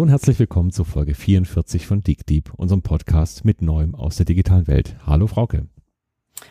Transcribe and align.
Hallo 0.00 0.06
und 0.06 0.12
herzlich 0.12 0.38
willkommen 0.38 0.70
zur 0.70 0.86
Folge 0.86 1.12
44 1.12 1.86
von 1.86 2.02
Dick 2.02 2.24
Deep, 2.24 2.54
unserem 2.56 2.80
Podcast 2.80 3.44
mit 3.44 3.60
Neuem 3.60 3.94
aus 3.94 4.16
der 4.16 4.24
digitalen 4.24 4.66
Welt. 4.66 4.96
Hallo 5.06 5.26
Frauke. 5.26 5.66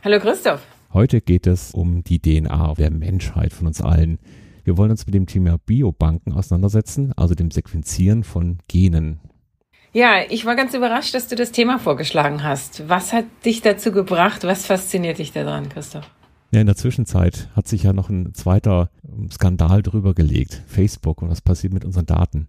Hallo 0.03 0.19
Christoph. 0.19 0.61
Heute 0.93 1.19
geht 1.19 1.47
es 1.47 1.71
um 1.71 2.03
die 2.03 2.19
DNA 2.19 2.75
der 2.75 2.91
Menschheit 2.91 3.51
von 3.51 3.65
uns 3.65 3.81
allen. 3.81 4.19
Wir 4.63 4.77
wollen 4.77 4.91
uns 4.91 5.07
mit 5.07 5.15
dem 5.15 5.25
Thema 5.25 5.57
Biobanken 5.57 6.33
auseinandersetzen, 6.33 7.11
also 7.17 7.33
dem 7.33 7.49
Sequenzieren 7.49 8.23
von 8.23 8.59
Genen. 8.67 9.19
Ja, 9.93 10.19
ich 10.29 10.45
war 10.45 10.55
ganz 10.55 10.75
überrascht, 10.75 11.15
dass 11.15 11.27
du 11.27 11.35
das 11.35 11.51
Thema 11.51 11.79
vorgeschlagen 11.79 12.43
hast. 12.43 12.87
Was 12.87 13.13
hat 13.13 13.25
dich 13.45 13.63
dazu 13.63 13.91
gebracht? 13.91 14.43
Was 14.43 14.67
fasziniert 14.67 15.17
dich 15.17 15.31
daran, 15.31 15.69
Christoph? 15.69 16.07
Ja, 16.51 16.61
in 16.61 16.67
der 16.67 16.75
Zwischenzeit 16.75 17.49
hat 17.55 17.67
sich 17.67 17.81
ja 17.81 17.93
noch 17.93 18.11
ein 18.11 18.31
zweiter 18.35 18.91
Skandal 19.31 19.81
drüber 19.81 20.13
gelegt. 20.13 20.61
Facebook 20.67 21.23
und 21.23 21.31
was 21.31 21.41
passiert 21.41 21.73
mit 21.73 21.83
unseren 21.83 22.05
Daten. 22.05 22.45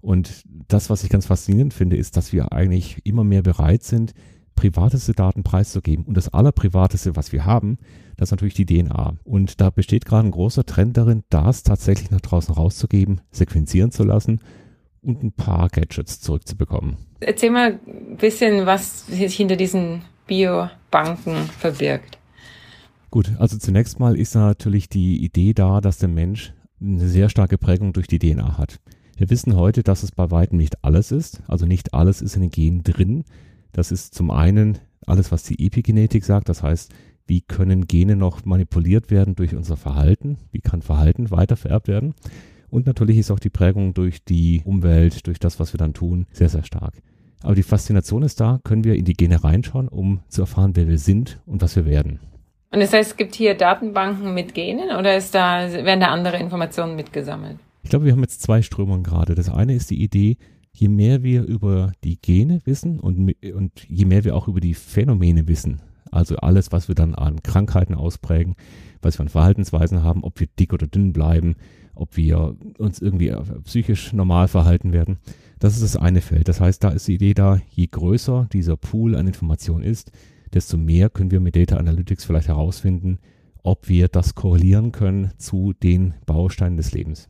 Und 0.00 0.44
das, 0.68 0.90
was 0.90 1.04
ich 1.04 1.10
ganz 1.10 1.26
faszinierend 1.26 1.74
finde, 1.74 1.96
ist, 1.96 2.16
dass 2.16 2.32
wir 2.32 2.52
eigentlich 2.52 2.98
immer 3.04 3.24
mehr 3.24 3.42
bereit 3.42 3.82
sind, 3.82 4.14
privateste 4.54 5.12
Daten 5.12 5.42
preiszugeben. 5.42 6.04
Und 6.04 6.16
das 6.16 6.32
allerprivateste, 6.32 7.16
was 7.16 7.32
wir 7.32 7.44
haben, 7.44 7.78
das 8.16 8.28
ist 8.28 8.32
natürlich 8.32 8.54
die 8.54 8.66
DNA. 8.66 9.14
Und 9.24 9.60
da 9.60 9.70
besteht 9.70 10.04
gerade 10.04 10.28
ein 10.28 10.32
großer 10.32 10.64
Trend 10.64 10.96
darin, 10.96 11.22
das 11.30 11.62
tatsächlich 11.62 12.10
nach 12.10 12.20
draußen 12.20 12.54
rauszugeben, 12.54 13.22
sequenzieren 13.30 13.90
zu 13.90 14.04
lassen 14.04 14.40
und 15.02 15.22
ein 15.22 15.32
paar 15.32 15.68
Gadgets 15.68 16.20
zurückzubekommen. 16.20 16.96
Erzähl 17.20 17.50
mal 17.50 17.80
ein 17.86 18.16
bisschen, 18.18 18.66
was 18.66 19.06
sich 19.06 19.34
hinter 19.34 19.56
diesen 19.56 20.02
Biobanken 20.26 21.36
verbirgt. 21.58 22.18
Gut, 23.10 23.32
also 23.38 23.58
zunächst 23.58 23.98
mal 23.98 24.16
ist 24.16 24.34
natürlich 24.34 24.88
die 24.88 25.24
Idee 25.24 25.52
da, 25.52 25.80
dass 25.80 25.98
der 25.98 26.08
Mensch 26.08 26.52
eine 26.80 27.08
sehr 27.08 27.28
starke 27.28 27.58
Prägung 27.58 27.92
durch 27.92 28.06
die 28.06 28.18
DNA 28.18 28.56
hat. 28.56 28.78
Wir 29.20 29.28
wissen 29.28 29.54
heute, 29.54 29.82
dass 29.82 30.02
es 30.02 30.12
bei 30.12 30.30
weitem 30.30 30.56
nicht 30.56 30.82
alles 30.82 31.12
ist. 31.12 31.42
Also 31.46 31.66
nicht 31.66 31.92
alles 31.92 32.22
ist 32.22 32.36
in 32.36 32.40
den 32.40 32.50
Genen 32.50 32.82
drin. 32.82 33.24
Das 33.70 33.92
ist 33.92 34.14
zum 34.14 34.30
einen 34.30 34.78
alles, 35.06 35.30
was 35.30 35.42
die 35.42 35.62
Epigenetik 35.62 36.24
sagt. 36.24 36.48
Das 36.48 36.62
heißt, 36.62 36.90
wie 37.26 37.42
können 37.42 37.86
Gene 37.86 38.16
noch 38.16 38.46
manipuliert 38.46 39.10
werden 39.10 39.34
durch 39.34 39.54
unser 39.54 39.76
Verhalten? 39.76 40.38
Wie 40.52 40.62
kann 40.62 40.80
Verhalten 40.80 41.30
weitervererbt 41.30 41.86
werden? 41.86 42.14
Und 42.70 42.86
natürlich 42.86 43.18
ist 43.18 43.30
auch 43.30 43.38
die 43.38 43.50
Prägung 43.50 43.92
durch 43.92 44.24
die 44.24 44.62
Umwelt, 44.64 45.26
durch 45.26 45.38
das, 45.38 45.60
was 45.60 45.74
wir 45.74 45.78
dann 45.78 45.92
tun, 45.92 46.24
sehr, 46.32 46.48
sehr 46.48 46.64
stark. 46.64 46.94
Aber 47.42 47.54
die 47.54 47.62
Faszination 47.62 48.22
ist 48.22 48.40
da, 48.40 48.58
können 48.64 48.84
wir 48.84 48.94
in 48.94 49.04
die 49.04 49.12
Gene 49.12 49.44
reinschauen, 49.44 49.88
um 49.88 50.20
zu 50.28 50.40
erfahren, 50.40 50.76
wer 50.76 50.88
wir 50.88 50.98
sind 50.98 51.40
und 51.44 51.60
was 51.60 51.76
wir 51.76 51.84
werden. 51.84 52.20
Und 52.72 52.80
das 52.80 52.94
heißt, 52.94 53.10
es 53.10 53.16
gibt 53.18 53.34
hier 53.34 53.54
Datenbanken 53.54 54.32
mit 54.32 54.54
Genen 54.54 54.96
oder 54.96 55.14
ist 55.14 55.34
da, 55.34 55.70
werden 55.70 56.00
da 56.00 56.06
andere 56.06 56.38
Informationen 56.38 56.96
mitgesammelt? 56.96 57.58
Ich 57.82 57.90
glaube, 57.90 58.04
wir 58.04 58.12
haben 58.12 58.20
jetzt 58.20 58.42
zwei 58.42 58.62
Strömungen 58.62 59.02
gerade. 59.02 59.34
Das 59.34 59.48
eine 59.48 59.74
ist 59.74 59.90
die 59.90 60.02
Idee, 60.02 60.36
je 60.72 60.88
mehr 60.88 61.22
wir 61.22 61.44
über 61.44 61.92
die 62.04 62.20
Gene 62.20 62.60
wissen 62.64 63.00
und, 63.00 63.34
und 63.54 63.86
je 63.88 64.04
mehr 64.04 64.24
wir 64.24 64.36
auch 64.36 64.48
über 64.48 64.60
die 64.60 64.74
Phänomene 64.74 65.48
wissen, 65.48 65.80
also 66.10 66.36
alles, 66.36 66.72
was 66.72 66.88
wir 66.88 66.94
dann 66.94 67.14
an 67.14 67.42
Krankheiten 67.42 67.94
ausprägen, 67.94 68.54
was 69.02 69.18
wir 69.18 69.22
an 69.22 69.28
Verhaltensweisen 69.28 70.02
haben, 70.02 70.24
ob 70.24 70.40
wir 70.40 70.48
dick 70.58 70.72
oder 70.72 70.86
dünn 70.86 71.12
bleiben, 71.12 71.56
ob 71.94 72.16
wir 72.16 72.56
uns 72.78 73.00
irgendwie 73.00 73.34
psychisch 73.64 74.12
normal 74.12 74.48
verhalten 74.48 74.92
werden. 74.92 75.18
Das 75.58 75.74
ist 75.74 75.82
das 75.82 75.96
eine 75.96 76.20
Feld. 76.20 76.48
Das 76.48 76.60
heißt, 76.60 76.82
da 76.82 76.90
ist 76.90 77.06
die 77.06 77.14
Idee 77.14 77.34
da, 77.34 77.60
je 77.70 77.86
größer 77.86 78.48
dieser 78.52 78.76
Pool 78.76 79.14
an 79.14 79.26
Informationen 79.26 79.84
ist, 79.84 80.10
desto 80.52 80.76
mehr 80.76 81.10
können 81.10 81.30
wir 81.30 81.40
mit 81.40 81.56
Data 81.56 81.76
Analytics 81.76 82.24
vielleicht 82.24 82.48
herausfinden, 82.48 83.18
ob 83.62 83.88
wir 83.88 84.08
das 84.08 84.34
korrelieren 84.34 84.90
können 84.90 85.32
zu 85.36 85.74
den 85.74 86.14
Bausteinen 86.26 86.76
des 86.76 86.92
Lebens. 86.92 87.29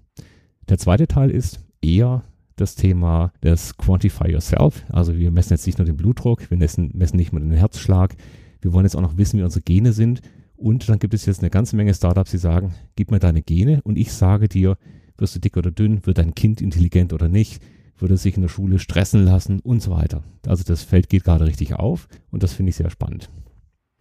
Der 0.68 0.78
zweite 0.78 1.06
Teil 1.08 1.30
ist 1.30 1.60
eher 1.82 2.22
das 2.56 2.74
Thema 2.74 3.32
des 3.42 3.76
Quantify 3.76 4.30
Yourself. 4.30 4.84
Also 4.90 5.16
wir 5.16 5.30
messen 5.30 5.54
jetzt 5.54 5.66
nicht 5.66 5.78
nur 5.78 5.86
den 5.86 5.96
Blutdruck, 5.96 6.50
wir 6.50 6.58
messen, 6.58 6.90
messen 6.94 7.16
nicht 7.16 7.32
nur 7.32 7.40
den 7.40 7.52
Herzschlag. 7.52 8.14
Wir 8.60 8.72
wollen 8.72 8.84
jetzt 8.84 8.96
auch 8.96 9.00
noch 9.00 9.16
wissen, 9.16 9.38
wie 9.38 9.42
unsere 9.42 9.62
Gene 9.62 9.92
sind. 9.92 10.20
Und 10.56 10.88
dann 10.88 10.98
gibt 10.98 11.14
es 11.14 11.24
jetzt 11.24 11.40
eine 11.40 11.48
ganze 11.48 11.74
Menge 11.74 11.94
Startups, 11.94 12.32
die 12.32 12.38
sagen, 12.38 12.74
gib 12.94 13.10
mir 13.10 13.18
deine 13.18 13.40
Gene 13.40 13.80
und 13.82 13.96
ich 13.96 14.12
sage 14.12 14.46
dir, 14.46 14.76
wirst 15.16 15.34
du 15.34 15.40
dick 15.40 15.56
oder 15.56 15.70
dünn, 15.70 16.04
wird 16.04 16.18
dein 16.18 16.34
Kind 16.34 16.60
intelligent 16.60 17.14
oder 17.14 17.28
nicht, 17.28 17.62
würde 17.96 18.18
sich 18.18 18.36
in 18.36 18.42
der 18.42 18.48
Schule 18.48 18.78
stressen 18.78 19.24
lassen 19.24 19.60
und 19.60 19.80
so 19.80 19.90
weiter. 19.92 20.22
Also 20.46 20.62
das 20.64 20.82
Feld 20.82 21.08
geht 21.08 21.24
gerade 21.24 21.46
richtig 21.46 21.74
auf 21.74 22.08
und 22.30 22.42
das 22.42 22.52
finde 22.52 22.70
ich 22.70 22.76
sehr 22.76 22.90
spannend. 22.90 23.30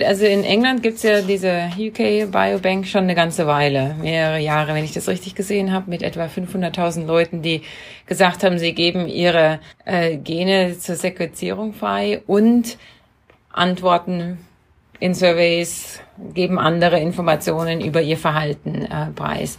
Also 0.03 0.25
in 0.25 0.45
England 0.45 0.81
gibt's 0.81 1.03
ja 1.03 1.21
diese 1.21 1.69
UK 1.77 2.31
Biobank 2.31 2.87
schon 2.87 3.03
eine 3.03 3.15
ganze 3.15 3.47
Weile, 3.47 3.95
mehrere 4.01 4.39
Jahre, 4.39 4.73
wenn 4.73 4.85
ich 4.85 4.93
das 4.93 5.09
richtig 5.09 5.35
gesehen 5.35 5.73
habe, 5.73 5.89
mit 5.89 6.03
etwa 6.03 6.25
500.000 6.25 7.05
Leuten, 7.05 7.41
die 7.41 7.63
gesagt 8.05 8.43
haben, 8.43 8.59
sie 8.59 8.73
geben 8.73 9.07
ihre 9.07 9.59
äh, 9.83 10.15
Gene 10.15 10.77
zur 10.77 10.95
Sequenzierung 10.95 11.73
frei 11.73 12.21
und 12.27 12.77
antworten 13.51 14.37
in 14.99 15.13
Surveys, 15.13 15.99
geben 16.33 16.59
andere 16.59 16.99
Informationen 16.99 17.81
über 17.81 18.01
ihr 18.01 18.17
Verhalten 18.17 18.85
äh, 18.85 19.07
preis. 19.15 19.57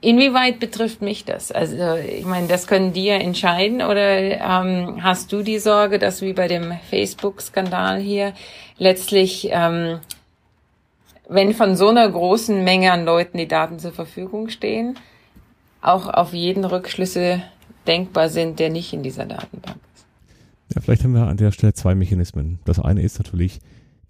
Inwieweit 0.00 0.58
betrifft 0.58 1.00
mich 1.00 1.24
das? 1.24 1.52
Also 1.52 1.94
ich 1.94 2.24
meine, 2.24 2.48
das 2.48 2.66
können 2.66 2.92
die 2.92 3.04
ja 3.04 3.16
entscheiden 3.16 3.82
oder 3.82 4.18
ähm, 4.18 5.02
hast 5.02 5.32
du 5.32 5.42
die 5.42 5.58
Sorge, 5.58 5.98
dass 5.98 6.22
wie 6.22 6.32
bei 6.32 6.48
dem 6.48 6.72
Facebook-Skandal 6.90 8.00
hier 8.00 8.34
letztlich, 8.78 9.48
ähm, 9.52 10.00
wenn 11.28 11.54
von 11.54 11.76
so 11.76 11.88
einer 11.88 12.08
großen 12.08 12.64
Menge 12.64 12.92
an 12.92 13.04
Leuten 13.04 13.38
die 13.38 13.48
Daten 13.48 13.78
zur 13.78 13.92
Verfügung 13.92 14.48
stehen, 14.48 14.98
auch 15.80 16.08
auf 16.08 16.32
jeden 16.32 16.64
Rückschlüsse 16.64 17.42
denkbar 17.86 18.28
sind, 18.28 18.58
der 18.58 18.70
nicht 18.70 18.92
in 18.92 19.02
dieser 19.02 19.26
Datenbank 19.26 19.78
ist? 19.94 20.06
Ja, 20.74 20.80
vielleicht 20.80 21.04
haben 21.04 21.14
wir 21.14 21.26
an 21.26 21.36
der 21.36 21.52
Stelle 21.52 21.74
zwei 21.74 21.94
Mechanismen. 21.94 22.58
Das 22.64 22.80
eine 22.80 23.02
ist 23.02 23.18
natürlich 23.18 23.60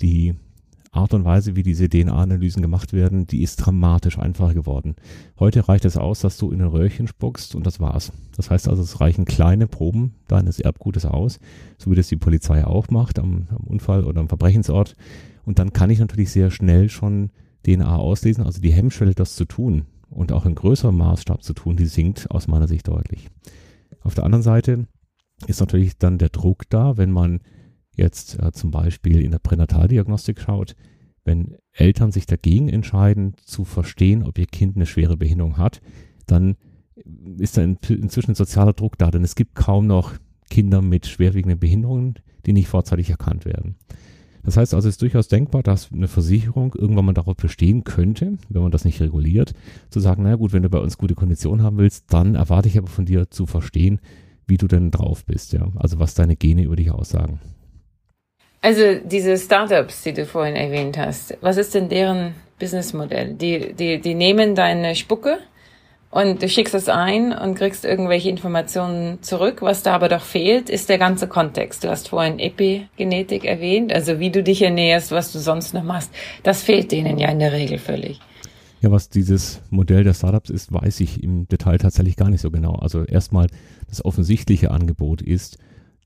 die 0.01 0.35
Art 0.93 1.15
und 1.15 1.25
Weise, 1.25 1.57
wie 1.57 1.63
diese 1.63 1.89
DNA-Analysen 1.89 2.61
gemacht 2.61 2.93
werden, 2.93 3.27
die 3.27 3.43
ist 3.43 3.57
dramatisch 3.57 4.19
einfacher 4.19 4.53
geworden. 4.53 4.95
Heute 5.39 5.67
reicht 5.67 5.87
es 5.87 5.97
aus, 5.97 6.21
dass 6.21 6.37
du 6.37 6.51
in 6.51 6.61
ein 6.61 6.69
Röhrchen 6.69 7.09
spuckst 7.09 7.55
und 7.55 7.67
das 7.67 7.81
war's. 7.81 8.13
Das 8.37 8.51
heißt 8.51 8.69
also, 8.69 8.83
es 8.83 9.01
reichen 9.01 9.25
kleine 9.25 9.67
Proben 9.67 10.15
deines 10.29 10.61
Erbgutes 10.61 11.07
aus, 11.07 11.41
so 11.79 11.91
wie 11.91 11.95
das 11.95 12.09
die 12.09 12.17
Polizei 12.17 12.67
auch 12.67 12.91
macht 12.91 13.19
am, 13.19 13.49
am 13.51 13.65
Unfall 13.65 14.05
oder 14.05 14.21
am 14.21 14.29
Verbrechensort. 14.29 14.95
Und 15.45 15.59
dann 15.59 15.73
kann 15.73 15.89
ich 15.89 15.99
natürlich 15.99 16.31
sehr 16.31 16.51
schnell 16.51 16.91
schon 16.91 17.31
DNA 17.65 17.97
auslesen, 17.97 18.45
also 18.45 18.61
die 18.61 18.73
Hemmschwelle, 18.73 19.15
das 19.15 19.35
zu 19.35 19.47
tun 19.47 19.87
und 20.11 20.31
auch 20.31 20.45
in 20.45 20.55
größerem 20.55 20.97
Maßstab 20.97 21.43
zu 21.43 21.55
tun, 21.55 21.77
die 21.77 21.87
sinkt 21.87 22.31
aus 22.31 22.49
meiner 22.49 22.69
Sicht 22.69 22.87
deutlich. 22.87 23.29
Auf 24.03 24.15
der 24.15 24.25
anderen 24.25 24.43
Seite 24.43 24.87
ist 25.47 25.61
natürlich 25.61 25.97
dann 25.97 26.19
der 26.19 26.29
Druck 26.29 26.69
da, 26.69 26.99
wenn 26.99 27.11
man 27.11 27.41
jetzt 27.97 28.43
äh, 28.43 28.53
zum 28.53 28.71
Beispiel 28.71 29.21
in 29.23 29.31
der 29.31 29.39
Pränataldiagnostik 29.39 30.41
schaut, 30.41 30.75
wenn 31.25 31.57
Eltern 31.73 32.11
sich 32.13 32.27
dagegen 32.27 32.69
entscheiden, 32.69 33.35
zu 33.45 33.65
verstehen, 33.65 34.25
ob 34.25 34.39
ihr 34.39 34.47
Kind 34.47 34.77
eine 34.77 34.87
schwere 34.87 35.17
Behinderung 35.17 35.57
hat, 35.57 35.81
dann 36.27 36.57
ist 37.39 37.57
da 37.57 37.63
in, 37.63 37.79
inzwischen 37.89 38.35
sozialer 38.35 38.73
Druck 38.73 38.99
da, 38.99 39.11
denn 39.11 39.25
es 39.25 39.35
gibt 39.35 39.55
kaum 39.55 39.87
noch 39.87 40.15
Kinder 40.51 40.83
mit 40.83 41.07
schwerwiegenden 41.07 41.59
Behinderungen, 41.59 42.15
die 42.45 42.53
nicht 42.53 42.69
vorzeitig 42.69 43.11
erkannt 43.11 43.45
werden. 43.45 43.77
Das 44.45 44.57
heißt 44.57 44.75
also, 44.75 44.89
es 44.89 44.95
ist 44.97 45.03
durchaus 45.03 45.29
denkbar, 45.29 45.63
dass 45.63 45.93
eine 45.93 46.09
Versicherung 46.09 46.75
irgendwann 46.77 47.05
mal 47.05 47.15
darauf 47.15 47.37
bestehen 47.37 47.85
könnte, 47.85 48.39
wenn 48.49 48.63
man 48.63 48.73
das 48.73 48.85
nicht 48.85 49.01
reguliert, 49.01 49.55
zu 49.89 50.01
sagen, 50.01 50.25
na 50.25 50.35
gut, 50.35 50.53
wenn 50.53 50.65
du 50.65 50.69
bei 50.69 50.81
uns 50.81 50.99
gute 50.99 51.15
Konditionen 51.15 51.65
haben 51.65 51.79
willst, 51.79 52.13
dann 52.13 52.35
erwarte 52.35 52.69
ich 52.69 52.77
aber 52.77 52.89
von 52.89 53.05
dir 53.05 53.31
zu 53.31 53.47
verstehen, 53.47 54.01
wie 54.49 54.57
du 54.57 54.67
denn 54.67 54.91
drauf 54.91 55.25
bist, 55.25 55.53
ja. 55.53 55.71
Also 55.77 56.01
was 56.01 56.15
deine 56.15 56.35
Gene 56.35 56.65
über 56.65 56.75
dich 56.75 56.91
aussagen. 56.91 57.39
Also 58.63 59.01
diese 59.05 59.37
Startups, 59.37 60.05
die 60.05 60.13
du 60.13 60.25
vorhin 60.25 60.55
erwähnt 60.55 60.97
hast, 60.97 61.37
was 61.41 61.57
ist 61.57 61.75
denn 61.75 61.89
deren 61.89 62.35
Businessmodell? 62.61 63.35
Die, 63.35 63.75
die, 63.75 64.01
die 64.01 64.15
nehmen 64.15 64.55
deine 64.55 64.95
Spucke 64.95 65.39
und 66.13 66.41
du 66.43 66.49
schickst 66.49 66.73
es 66.73 66.89
ein 66.89 67.33
und 67.33 67.57
kriegst 67.57 67.85
irgendwelche 67.85 68.29
Informationen 68.29 69.21
zurück. 69.21 69.63
Was 69.63 69.83
da 69.83 69.95
aber 69.95 70.09
doch 70.09 70.23
fehlt, 70.23 70.71
ist 70.71 70.89
der 70.89 70.99
ganze 70.99 71.27
Kontext. 71.27 71.83
Du 71.83 71.89
hast 71.89 72.11
vorhin 72.11 72.39
Epigenetik 72.39 73.45
erwähnt, 73.45 73.93
also 73.93 74.21
wie 74.21 74.31
du 74.31 74.45
dich 74.45 74.63
ernährst, 74.63 75.11
was 75.11 75.33
du 75.33 75.41
sonst 75.41 75.75
noch 75.75 75.83
machst. 75.83 76.13
Das 76.45 76.63
fehlt 76.63 76.93
denen 76.93 77.19
ja 77.19 77.31
in 77.31 77.41
der 77.41 77.53
Regel 77.53 77.79
völlig. 77.79 78.21
Ja, 78.81 78.93
was 78.93 79.09
dieses 79.09 79.61
Modell 79.71 80.05
der 80.05 80.15
Startups 80.15 80.51
ist, 80.51 80.73
weiß 80.73 81.01
ich 81.01 81.21
im 81.21 81.49
Detail 81.49 81.79
tatsächlich 81.79 82.15
gar 82.17 82.31
nicht 82.31 82.41
so 82.41 82.53
genau. 82.53 82.75
Also 82.75 83.05
erstmal 83.05 83.49
das 83.89 84.05
offensichtliche 84.05 84.71
Angebot 84.71 85.21
ist, 85.21 85.59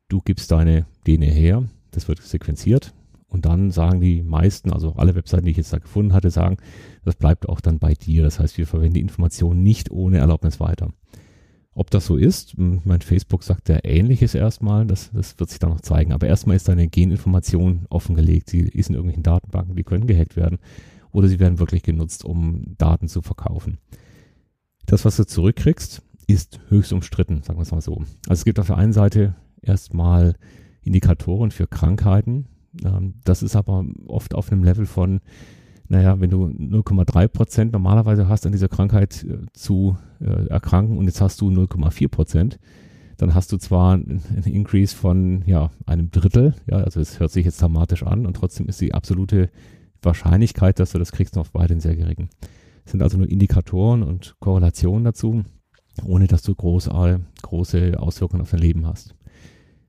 du 0.08 0.22
gibst 0.22 0.52
deine 0.52 0.86
DNA 1.04 1.26
her, 1.26 1.64
das 1.96 2.08
wird 2.08 2.22
sequenziert 2.22 2.94
und 3.28 3.46
dann 3.46 3.70
sagen 3.70 4.00
die 4.00 4.22
meisten, 4.22 4.72
also 4.72 4.92
alle 4.96 5.14
Webseiten, 5.14 5.46
die 5.46 5.50
ich 5.50 5.56
jetzt 5.56 5.72
da 5.72 5.78
gefunden 5.78 6.12
hatte, 6.12 6.30
sagen, 6.30 6.58
das 7.04 7.16
bleibt 7.16 7.48
auch 7.48 7.60
dann 7.60 7.78
bei 7.78 7.94
dir. 7.94 8.22
Das 8.22 8.38
heißt, 8.38 8.56
wir 8.58 8.66
verwenden 8.66 8.94
die 8.94 9.00
Informationen 9.00 9.62
nicht 9.62 9.90
ohne 9.90 10.18
Erlaubnis 10.18 10.60
weiter. 10.60 10.90
Ob 11.72 11.90
das 11.90 12.06
so 12.06 12.16
ist, 12.16 12.56
mein 12.56 13.02
Facebook 13.02 13.42
sagt 13.42 13.68
ja 13.68 13.78
ähnliches 13.82 14.34
erstmal, 14.34 14.86
das, 14.86 15.10
das 15.12 15.38
wird 15.38 15.50
sich 15.50 15.58
dann 15.58 15.70
noch 15.70 15.80
zeigen. 15.80 16.12
Aber 16.12 16.26
erstmal 16.26 16.56
ist 16.56 16.68
deine 16.68 16.88
Geninformation 16.88 17.86
offengelegt, 17.90 18.48
sie 18.48 18.60
ist 18.60 18.88
in 18.88 18.94
irgendwelchen 18.94 19.22
Datenbanken, 19.22 19.76
die 19.76 19.84
können 19.84 20.06
gehackt 20.06 20.36
werden 20.36 20.58
oder 21.12 21.28
sie 21.28 21.40
werden 21.40 21.58
wirklich 21.58 21.82
genutzt, 21.82 22.24
um 22.24 22.76
Daten 22.78 23.08
zu 23.08 23.22
verkaufen. 23.22 23.78
Das, 24.86 25.04
was 25.04 25.16
du 25.16 25.26
zurückkriegst, 25.26 26.02
ist 26.26 26.60
höchst 26.68 26.92
umstritten, 26.92 27.42
sagen 27.42 27.58
wir 27.58 27.62
es 27.62 27.72
mal 27.72 27.80
so. 27.80 27.96
Also 28.28 28.40
es 28.40 28.44
gibt 28.44 28.58
auf 28.58 28.68
der 28.68 28.78
einen 28.78 28.92
Seite 28.92 29.34
erstmal 29.60 30.36
Indikatoren 30.86 31.50
für 31.50 31.66
Krankheiten. 31.66 32.46
Ähm, 32.84 33.14
das 33.24 33.42
ist 33.42 33.56
aber 33.56 33.84
oft 34.06 34.34
auf 34.34 34.50
einem 34.50 34.64
Level 34.64 34.86
von, 34.86 35.20
naja, 35.88 36.20
wenn 36.20 36.30
du 36.30 36.46
0,3 36.46 37.28
Prozent 37.28 37.72
normalerweise 37.72 38.28
hast, 38.28 38.46
an 38.46 38.52
dieser 38.52 38.68
Krankheit 38.68 39.24
äh, 39.24 39.38
zu 39.52 39.96
äh, 40.20 40.46
erkranken 40.46 40.96
und 40.96 41.06
jetzt 41.06 41.20
hast 41.20 41.40
du 41.40 41.50
0,4 41.50 42.08
Prozent, 42.08 42.58
dann 43.16 43.34
hast 43.34 43.50
du 43.50 43.56
zwar 43.56 43.94
einen 43.94 44.22
Increase 44.44 44.94
von 44.94 45.42
ja, 45.46 45.70
einem 45.86 46.10
Drittel, 46.10 46.54
ja, 46.70 46.76
also 46.78 47.00
es 47.00 47.18
hört 47.18 47.30
sich 47.30 47.46
jetzt 47.46 47.60
dramatisch 47.60 48.02
an 48.02 48.26
und 48.26 48.34
trotzdem 48.34 48.68
ist 48.68 48.80
die 48.80 48.94
absolute 48.94 49.50
Wahrscheinlichkeit, 50.02 50.78
dass 50.78 50.92
du 50.92 50.98
das 50.98 51.12
kriegst, 51.12 51.34
noch 51.34 51.48
weiterhin 51.54 51.80
sehr 51.80 51.96
gering. 51.96 52.28
Es 52.84 52.92
sind 52.92 53.02
also 53.02 53.16
nur 53.18 53.28
Indikatoren 53.28 54.02
und 54.02 54.36
Korrelationen 54.38 55.02
dazu, 55.02 55.44
ohne 56.04 56.26
dass 56.26 56.42
du 56.42 56.54
groß, 56.54 56.90
große 57.42 57.98
Auswirkungen 57.98 58.42
auf 58.42 58.50
dein 58.50 58.60
Leben 58.60 58.86
hast. 58.86 59.15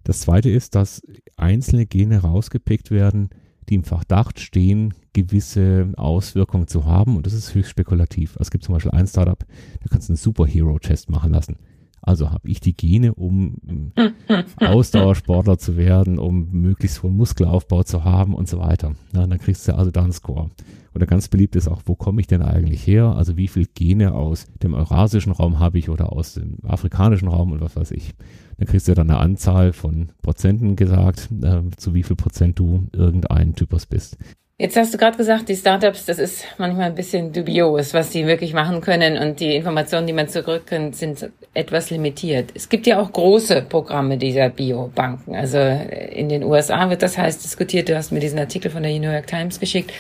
Das 0.08 0.22
zweite 0.22 0.50
ist, 0.50 0.74
dass 0.74 1.02
einzelne 1.36 1.86
Gene 1.86 2.20
rausgepickt 2.20 2.92
werden, 2.92 3.28
die 3.68 3.76
im 3.76 3.84
Verdacht 3.84 4.40
stehen, 4.40 4.94
gewisse 5.12 5.92
Auswirkungen 5.98 6.68
zu 6.68 6.86
haben. 6.86 7.18
Und 7.18 7.26
das 7.26 7.34
ist 7.34 7.54
höchst 7.54 7.72
spekulativ. 7.72 8.38
Also 8.38 8.44
es 8.44 8.52
gibt 8.52 8.64
zum 8.64 8.74
Beispiel 8.74 8.94
ein 8.94 9.06
Startup, 9.06 9.38
da 9.38 9.88
kannst 9.90 10.08
du 10.08 10.14
einen 10.14 10.18
Superhero-Test 10.18 11.10
machen 11.10 11.34
lassen. 11.34 11.58
Also 12.02 12.32
habe 12.32 12.50
ich 12.50 12.60
die 12.60 12.76
Gene, 12.76 13.14
um 13.14 13.58
Ausdauersportler 14.60 15.58
zu 15.58 15.78
werden, 15.78 16.20
um 16.20 16.50
möglichst 16.52 17.04
hohen 17.04 17.18
Muskelaufbau 17.18 17.84
zu 17.84 18.04
haben 18.04 18.34
und 18.34 18.48
so 18.48 18.60
weiter. 18.60 18.96
Ja, 19.14 19.28
dann 19.28 19.40
kriegst 19.40 19.68
du 19.68 19.76
also 19.76 19.92
da 19.92 20.04
einen 20.04 20.14
Score. 20.14 20.50
Oder 20.96 21.06
ganz 21.06 21.28
beliebt 21.28 21.56
ist 21.56 21.68
auch, 21.68 21.84
wo 21.86 21.96
komme 21.96 22.22
ich 22.22 22.28
denn 22.28 22.42
eigentlich 22.42 22.88
her? 22.88 23.16
Also 23.16 23.38
wie 23.38 23.48
viel 23.48 23.68
Gene 23.68 24.14
aus 24.14 24.48
dem 24.64 24.74
eurasischen 24.74 25.32
Raum 25.32 25.60
habe 25.60 25.78
ich 25.78 25.90
oder 25.90 26.12
aus 26.12 26.34
dem 26.34 26.58
afrikanischen 26.64 27.28
Raum 27.28 27.52
und 27.52 27.62
was 27.62 27.76
weiß 27.76 27.92
ich. 27.92 28.16
Dann 28.58 28.68
kriegst 28.68 28.88
du 28.88 28.96
dann 28.96 29.12
eine 29.12 29.20
Anzahl 29.20 29.74
von 29.74 30.10
Prozenten 30.24 30.76
gesagt, 30.76 31.30
äh, 31.44 31.62
zu 31.76 31.94
wie 31.94 32.04
viel 32.04 32.16
Prozent 32.16 32.58
du 32.58 32.88
irgendein 32.94 33.54
Typus 33.54 33.86
bist. 33.86 34.18
Jetzt 34.60 34.76
hast 34.76 34.92
du 34.92 34.98
gerade 34.98 35.16
gesagt, 35.18 35.50
die 35.50 35.56
Startups, 35.56 36.06
das 36.06 36.18
ist 36.18 36.44
manchmal 36.58 36.86
ein 36.86 36.96
bisschen 36.96 37.32
dubios, 37.32 37.94
was 37.94 38.10
die 38.10 38.26
wirklich 38.26 38.54
machen 38.56 38.82
können 38.82 39.16
und 39.16 39.40
die 39.40 39.56
Informationen, 39.56 40.08
die 40.08 40.14
man 40.14 40.30
zurückkriegt, 40.30 40.96
sind 40.96 41.30
etwas 41.54 41.92
limitiert. 41.92 42.50
Es 42.56 42.68
gibt 42.68 42.88
ja 42.88 43.00
auch 43.00 43.12
große 43.12 43.68
Programme 43.70 44.18
dieser 44.18 44.50
Biobanken. 44.50 45.36
Also 45.36 45.60
in 45.60 46.28
den 46.30 46.44
USA 46.44 46.90
wird 46.90 47.04
das 47.04 47.20
heiß 47.20 47.38
diskutiert. 47.38 47.88
Du 47.88 47.96
hast 47.96 48.12
mir 48.12 48.20
diesen 48.20 48.40
Artikel 48.40 48.72
von 48.72 48.82
der 48.82 48.92
New 48.98 49.12
York 49.12 49.28
Times 49.28 49.60
geschickt. 49.60 49.94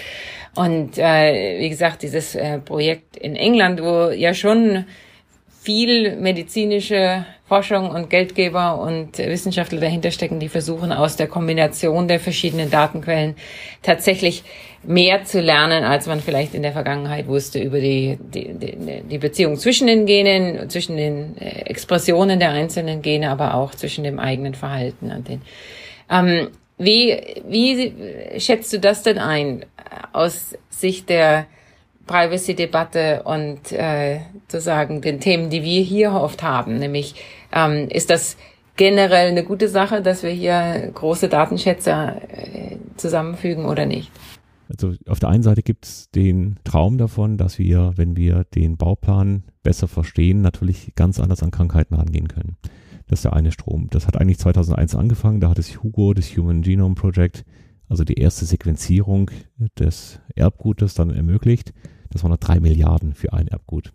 Und 0.56 0.98
äh, 0.98 1.60
wie 1.60 1.70
gesagt, 1.70 2.02
dieses 2.02 2.34
äh, 2.34 2.58
Projekt 2.58 3.16
in 3.16 3.36
England, 3.36 3.80
wo 3.80 4.10
ja 4.10 4.34
schon 4.34 4.86
viel 5.62 6.16
medizinische 6.16 7.28
Forschung 7.48 7.90
und 7.92 8.10
Geldgeber 8.10 8.80
und 8.80 9.18
Wissenschaftler 9.18 9.80
dahinter 9.80 10.12
stecken, 10.12 10.40
die 10.40 10.50
versuchen 10.50 10.92
aus 10.92 11.16
der 11.16 11.28
Kombination 11.28 12.10
der 12.10 12.20
verschiedenen 12.20 12.70
Datenquellen 12.70 13.36
tatsächlich 13.82 14.44
mehr 14.84 15.24
zu 15.24 15.40
lernen, 15.40 15.86
als 15.86 16.08
man 16.08 16.20
vielleicht 16.20 16.54
in 16.54 16.62
der 16.62 16.74
Vergangenheit 16.74 17.28
wusste 17.28 17.60
über 17.60 17.80
die, 17.80 18.18
die, 18.20 18.54
die, 18.54 19.02
die 19.10 19.18
Beziehung 19.18 19.56
zwischen 19.56 19.88
den 19.88 20.06
Genen, 20.06 20.70
zwischen 20.70 20.98
den 20.98 21.38
äh, 21.38 21.62
Expressionen 21.62 22.40
der 22.40 22.52
einzelnen 22.52 23.02
Gene, 23.02 23.30
aber 23.30 23.54
auch 23.54 23.74
zwischen 23.74 24.04
dem 24.04 24.20
eigenen 24.20 24.54
Verhalten 24.54 25.12
und 25.12 25.28
den. 25.30 25.42
Ähm, 26.12 26.50
wie, 26.78 27.18
wie 27.48 28.40
schätzt 28.40 28.72
du 28.74 28.80
das 28.80 29.04
denn 29.04 29.18
ein 29.18 29.66
aus 30.12 30.56
Sicht 30.70 31.10
der 31.10 31.48
Privacy-Debatte 32.08 33.24
und 33.24 33.72
äh, 33.72 34.22
sozusagen 34.48 35.02
den 35.02 35.20
Themen, 35.20 35.50
die 35.50 35.64
wir 35.64 35.82
hier 35.82 36.12
oft 36.14 36.42
haben. 36.42 36.80
Nämlich 36.80 37.16
ähm, 37.54 37.88
ist 37.90 38.10
das 38.10 38.38
generell 38.78 39.30
eine 39.30 39.44
gute 39.44 39.68
Sache, 39.68 40.02
dass 40.02 40.24
wir 40.24 40.32
hier 40.32 40.92
große 40.94 41.28
Datenschätze 41.28 41.92
äh, 41.92 42.78
zusammenfügen 42.96 43.66
oder 43.66 43.86
nicht? 43.86 44.12
Also 44.70 44.94
auf 45.08 45.20
der 45.20 45.30
einen 45.30 45.44
Seite 45.44 45.64
gibt 45.64 45.86
es 45.86 46.12
den 46.12 46.58
Traum 46.64 46.98
davon, 46.98 47.38
dass 47.38 47.58
wir, 47.58 47.94
wenn 47.96 48.18
wir 48.18 48.46
den 48.56 48.78
Bauplan 48.78 49.44
besser 49.64 49.88
verstehen, 49.88 50.42
natürlich 50.42 50.94
ganz 50.96 51.20
anders 51.20 51.42
an 51.42 51.52
Krankheiten 51.52 51.96
rangehen 51.96 52.28
können. 52.28 52.58
Das 53.08 53.20
ist 53.20 53.26
der 53.26 53.34
eine 53.34 53.52
Strom. 53.52 53.88
Das 53.90 54.08
hat 54.08 54.18
eigentlich 54.18 54.40
2001 54.40 54.96
angefangen. 54.96 55.40
Da 55.40 55.50
hat 55.50 55.60
es 55.60 55.82
Hugo, 55.82 56.14
das 56.14 56.36
Human 56.36 56.62
Genome 56.62 56.96
Project, 56.96 57.46
also 57.88 58.04
die 58.04 58.16
erste 58.16 58.46
Sequenzierung 58.46 59.32
des 59.80 60.20
Erbgutes 60.36 60.94
dann 60.94 61.12
ermöglicht. 61.12 61.74
Das 62.10 62.24
waren 62.24 62.32
noch 62.32 62.38
drei 62.38 62.60
Milliarden 62.60 63.14
für 63.14 63.34
ein 63.34 63.48
Erbgut. 63.48 63.94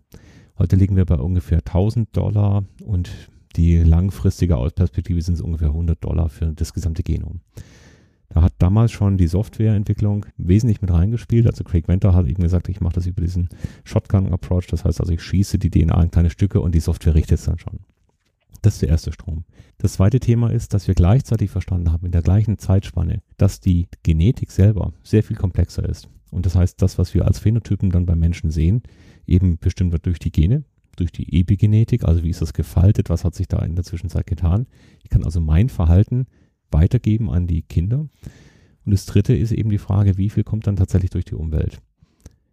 Heute 0.58 0.76
liegen 0.76 0.96
wir 0.96 1.04
bei 1.04 1.16
ungefähr 1.16 1.58
1000 1.58 2.16
Dollar 2.16 2.64
und 2.84 3.10
die 3.56 3.78
langfristige 3.78 4.56
Ausperspektive 4.56 5.20
sind 5.20 5.34
es 5.34 5.40
ungefähr 5.40 5.68
100 5.68 6.02
Dollar 6.02 6.28
für 6.28 6.52
das 6.52 6.72
gesamte 6.72 7.02
Genom. 7.02 7.40
Da 8.30 8.42
hat 8.42 8.54
damals 8.58 8.92
schon 8.92 9.18
die 9.18 9.26
Softwareentwicklung 9.26 10.24
wesentlich 10.38 10.80
mit 10.80 10.90
reingespielt. 10.90 11.46
Also 11.46 11.64
Craig 11.64 11.86
Venter 11.86 12.14
hat 12.14 12.26
eben 12.26 12.42
gesagt, 12.42 12.68
ich 12.70 12.80
mache 12.80 12.94
das 12.94 13.06
über 13.06 13.20
diesen 13.20 13.50
Shotgun-Approach. 13.84 14.68
Das 14.68 14.84
heißt 14.84 15.00
also, 15.00 15.12
ich 15.12 15.22
schieße 15.22 15.58
die 15.58 15.70
DNA 15.70 16.02
in 16.02 16.10
kleine 16.10 16.30
Stücke 16.30 16.60
und 16.60 16.74
die 16.74 16.80
Software 16.80 17.14
richtet 17.14 17.40
es 17.40 17.44
dann 17.44 17.58
schon. 17.58 17.80
Das 18.60 18.74
ist 18.74 18.82
der 18.82 18.90
erste 18.90 19.12
Strom. 19.12 19.44
Das 19.78 19.94
zweite 19.94 20.20
Thema 20.20 20.50
ist, 20.50 20.74
dass 20.74 20.86
wir 20.86 20.94
gleichzeitig 20.94 21.50
verstanden 21.50 21.90
haben, 21.90 22.06
in 22.06 22.12
der 22.12 22.22
gleichen 22.22 22.58
Zeitspanne, 22.58 23.22
dass 23.36 23.60
die 23.60 23.88
Genetik 24.02 24.52
selber 24.52 24.92
sehr 25.02 25.22
viel 25.22 25.36
komplexer 25.36 25.88
ist. 25.88 26.08
Und 26.30 26.46
das 26.46 26.54
heißt, 26.54 26.80
das, 26.80 26.98
was 26.98 27.14
wir 27.14 27.26
als 27.26 27.38
Phänotypen 27.38 27.90
dann 27.90 28.06
beim 28.06 28.18
Menschen 28.18 28.50
sehen, 28.50 28.82
eben 29.26 29.58
bestimmt 29.58 29.92
wird 29.92 30.06
durch 30.06 30.18
die 30.18 30.32
Gene, 30.32 30.64
durch 30.96 31.12
die 31.12 31.40
Epigenetik, 31.40 32.04
also 32.04 32.22
wie 32.22 32.30
ist 32.30 32.42
das 32.42 32.52
gefaltet, 32.52 33.10
was 33.10 33.24
hat 33.24 33.34
sich 33.34 33.48
da 33.48 33.58
in 33.60 33.74
der 33.74 33.84
Zwischenzeit 33.84 34.26
getan. 34.26 34.66
Ich 35.02 35.10
kann 35.10 35.24
also 35.24 35.40
mein 35.40 35.68
Verhalten 35.68 36.26
weitergeben 36.70 37.30
an 37.30 37.46
die 37.46 37.62
Kinder. 37.62 38.08
Und 38.84 38.92
das 38.92 39.06
dritte 39.06 39.34
ist 39.34 39.52
eben 39.52 39.70
die 39.70 39.78
Frage, 39.78 40.16
wie 40.16 40.30
viel 40.30 40.44
kommt 40.44 40.66
dann 40.66 40.76
tatsächlich 40.76 41.10
durch 41.10 41.24
die 41.24 41.34
Umwelt? 41.34 41.80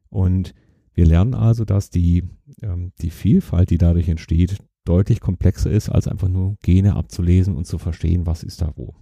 Und 0.09 0.53
wir 0.93 1.05
lernen 1.05 1.33
also, 1.33 1.65
dass 1.65 1.89
die, 1.89 2.23
ähm, 2.61 2.91
die 3.01 3.09
Vielfalt, 3.09 3.69
die 3.69 3.77
dadurch 3.77 4.09
entsteht, 4.09 4.57
deutlich 4.89 5.19
komplexer 5.21 5.69
ist, 5.69 5.89
als 5.89 6.07
einfach 6.07 6.27
nur 6.27 6.57
Gene 6.61 6.95
abzulesen 6.95 7.55
und 7.55 7.65
zu 7.65 7.77
verstehen, 7.77 8.25
was 8.25 8.43
ist 8.43 8.61
da 8.61 8.73
wo. 8.75 8.95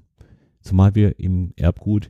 Zumal 0.61 0.95
wir 0.95 1.19
im 1.19 1.53
Erbgut 1.55 2.09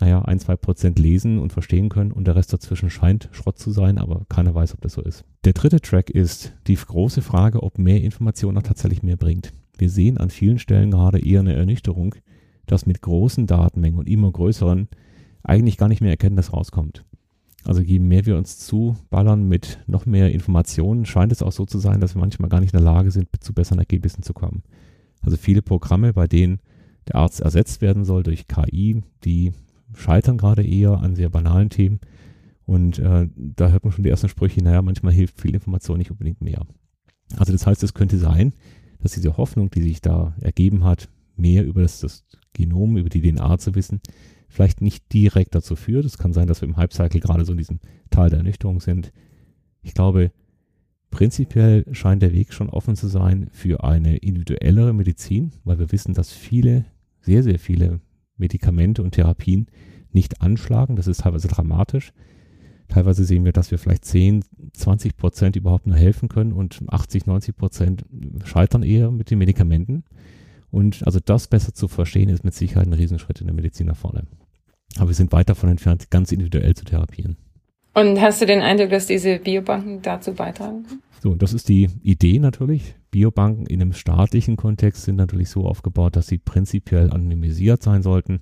naja, 0.00 0.22
ein, 0.22 0.40
zwei 0.40 0.56
Prozent 0.56 0.98
lesen 0.98 1.38
und 1.38 1.52
verstehen 1.52 1.88
können 1.88 2.10
und 2.10 2.26
der 2.26 2.34
Rest 2.34 2.52
dazwischen 2.52 2.90
scheint 2.90 3.28
Schrott 3.32 3.58
zu 3.58 3.70
sein, 3.70 3.98
aber 3.98 4.26
keiner 4.28 4.54
weiß, 4.54 4.74
ob 4.74 4.80
das 4.80 4.94
so 4.94 5.02
ist. 5.02 5.24
Der 5.44 5.52
dritte 5.52 5.80
Track 5.80 6.10
ist 6.10 6.52
die 6.66 6.74
große 6.74 7.22
Frage, 7.22 7.62
ob 7.62 7.78
mehr 7.78 8.02
Information 8.02 8.58
auch 8.58 8.62
tatsächlich 8.62 9.02
mehr 9.02 9.16
bringt. 9.16 9.52
Wir 9.78 9.90
sehen 9.90 10.18
an 10.18 10.30
vielen 10.30 10.58
Stellen 10.58 10.90
gerade 10.90 11.24
eher 11.24 11.40
eine 11.40 11.54
Ernüchterung, 11.54 12.16
dass 12.66 12.86
mit 12.86 13.02
großen 13.02 13.46
Datenmengen 13.46 13.98
und 13.98 14.08
immer 14.08 14.30
größeren 14.32 14.88
eigentlich 15.42 15.76
gar 15.76 15.88
nicht 15.88 16.00
mehr 16.00 16.10
Erkenntnis 16.10 16.52
rauskommt. 16.52 17.04
Also 17.64 17.80
je 17.80 17.98
mehr 17.98 18.26
wir 18.26 18.36
uns 18.36 18.58
zuballern 18.58 19.48
mit 19.48 19.78
noch 19.86 20.04
mehr 20.04 20.32
Informationen, 20.32 21.06
scheint 21.06 21.32
es 21.32 21.42
auch 21.42 21.52
so 21.52 21.64
zu 21.64 21.78
sein, 21.78 22.00
dass 22.00 22.14
wir 22.14 22.20
manchmal 22.20 22.50
gar 22.50 22.60
nicht 22.60 22.74
in 22.74 22.78
der 22.78 22.84
Lage 22.92 23.10
sind, 23.10 23.28
zu 23.40 23.54
besseren 23.54 23.78
Ergebnissen 23.78 24.22
zu 24.22 24.34
kommen. 24.34 24.62
Also 25.22 25.36
viele 25.38 25.62
Programme, 25.62 26.12
bei 26.12 26.26
denen 26.26 26.60
der 27.08 27.16
Arzt 27.16 27.40
ersetzt 27.40 27.80
werden 27.80 28.04
soll 28.04 28.22
durch 28.22 28.46
KI, 28.48 29.02
die 29.24 29.52
scheitern 29.94 30.36
gerade 30.36 30.64
eher 30.64 30.98
an 30.98 31.16
sehr 31.16 31.30
banalen 31.30 31.70
Themen. 31.70 32.00
Und 32.66 32.98
äh, 32.98 33.28
da 33.34 33.68
hört 33.68 33.84
man 33.84 33.92
schon 33.92 34.04
die 34.04 34.10
ersten 34.10 34.28
Sprüche, 34.28 34.62
naja, 34.62 34.82
manchmal 34.82 35.12
hilft 35.12 35.40
viel 35.40 35.54
Information 35.54 35.98
nicht 35.98 36.10
unbedingt 36.10 36.40
mehr. 36.40 36.66
Also 37.36 37.52
das 37.52 37.66
heißt, 37.66 37.82
es 37.82 37.94
könnte 37.94 38.18
sein, 38.18 38.52
dass 39.00 39.12
diese 39.12 39.36
Hoffnung, 39.36 39.70
die 39.70 39.82
sich 39.82 40.00
da 40.00 40.34
ergeben 40.40 40.84
hat, 40.84 41.08
mehr 41.36 41.64
über 41.64 41.82
das, 41.82 42.00
das 42.00 42.24
Genom, 42.52 42.96
über 42.96 43.08
die 43.08 43.20
DNA 43.20 43.58
zu 43.58 43.74
wissen, 43.74 44.00
vielleicht 44.54 44.80
nicht 44.80 45.12
direkt 45.12 45.54
dazu 45.54 45.74
führt. 45.74 46.04
Es 46.04 46.16
kann 46.16 46.32
sein, 46.32 46.46
dass 46.46 46.60
wir 46.60 46.68
im 46.68 46.76
Hype-Cycle 46.76 47.20
gerade 47.20 47.44
so 47.44 47.52
in 47.52 47.58
diesem 47.58 47.80
Tal 48.10 48.30
der 48.30 48.38
Ernüchterung 48.38 48.80
sind. 48.80 49.12
Ich 49.82 49.94
glaube, 49.94 50.30
prinzipiell 51.10 51.84
scheint 51.92 52.22
der 52.22 52.32
Weg 52.32 52.52
schon 52.52 52.70
offen 52.70 52.94
zu 52.94 53.08
sein 53.08 53.48
für 53.50 53.82
eine 53.82 54.16
individuellere 54.18 54.92
Medizin, 54.92 55.52
weil 55.64 55.80
wir 55.80 55.90
wissen, 55.90 56.14
dass 56.14 56.32
viele, 56.32 56.84
sehr, 57.20 57.42
sehr 57.42 57.58
viele 57.58 58.00
Medikamente 58.36 59.02
und 59.02 59.12
Therapien 59.12 59.66
nicht 60.12 60.40
anschlagen. 60.40 60.94
Das 60.94 61.08
ist 61.08 61.22
teilweise 61.22 61.48
dramatisch. 61.48 62.12
Teilweise 62.86 63.24
sehen 63.24 63.44
wir, 63.44 63.52
dass 63.52 63.72
wir 63.72 63.78
vielleicht 63.78 64.04
10, 64.04 64.44
20 64.72 65.16
Prozent 65.16 65.56
überhaupt 65.56 65.88
nur 65.88 65.96
helfen 65.96 66.28
können 66.28 66.52
und 66.52 66.80
80, 66.86 67.26
90 67.26 67.56
Prozent 67.56 68.04
scheitern 68.44 68.84
eher 68.84 69.10
mit 69.10 69.32
den 69.32 69.38
Medikamenten. 69.38 70.04
Und 70.70 71.04
also 71.06 71.18
das 71.18 71.48
besser 71.48 71.74
zu 71.74 71.88
verstehen, 71.88 72.28
ist 72.28 72.44
mit 72.44 72.54
Sicherheit 72.54 72.86
ein 72.86 72.92
Riesenschritt 72.92 73.40
in 73.40 73.48
der 73.48 73.54
Medizin 73.54 73.88
nach 73.88 73.96
vorne. 73.96 74.24
Aber 74.96 75.08
wir 75.08 75.14
sind 75.14 75.32
weit 75.32 75.48
davon 75.48 75.70
entfernt, 75.70 76.10
ganz 76.10 76.32
individuell 76.32 76.74
zu 76.74 76.84
therapieren. 76.84 77.36
Und 77.94 78.20
hast 78.20 78.42
du 78.42 78.46
den 78.46 78.60
Eindruck, 78.60 78.90
dass 78.90 79.06
diese 79.06 79.38
Biobanken 79.38 80.02
dazu 80.02 80.32
beitragen? 80.34 80.84
So, 81.22 81.34
das 81.34 81.54
ist 81.54 81.68
die 81.68 81.88
Idee 82.02 82.38
natürlich. 82.38 82.96
Biobanken 83.10 83.66
in 83.66 83.80
einem 83.80 83.92
staatlichen 83.92 84.56
Kontext 84.56 85.04
sind 85.04 85.16
natürlich 85.16 85.48
so 85.48 85.64
aufgebaut, 85.64 86.16
dass 86.16 86.26
sie 86.26 86.38
prinzipiell 86.38 87.10
anonymisiert 87.10 87.82
sein 87.82 88.02
sollten. 88.02 88.40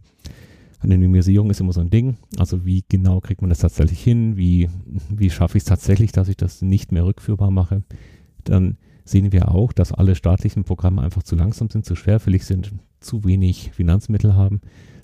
Anonymisierung 0.81 1.51
ist 1.51 1.61
immer 1.61 1.73
so 1.73 1.81
ein 1.81 1.91
Ding. 1.91 2.17
Also 2.39 2.65
wie 2.65 2.83
genau 2.89 3.21
kriegt 3.21 3.41
man 3.41 3.51
das 3.51 3.61
tatsächlich 3.61 4.03
hin? 4.03 4.37
Wie, 4.37 4.69
wie 5.11 5.31
schaffe 5.31 5.59
ich 5.59 5.63
es 5.63 5.69
tatsächlich, 5.69 6.13
dass 6.13 6.29
ich 6.29 6.37
das 6.37 6.63
nicht 6.63 6.91
mehr 6.91 7.05
rückführbar 7.05 7.51
mache? 7.51 7.85
Dann 8.45 8.79
sehen 9.05 9.33
wir 9.33 9.49
auch, 9.53 9.73
dass 9.73 9.93
alle 9.93 10.15
staatlichen 10.15 10.65
Programme 10.65 11.03
einfach 11.03 11.23
zu 11.23 11.37
langsam 11.37 11.71
sind, 11.71 11.85
zu 11.85 11.95
schwerfällig 11.95 12.45
sind, 12.45 12.73
zu 13.01 13.25
wenig 13.25 13.71
Finanzmittel 13.73 14.35
haben. 14.35 14.61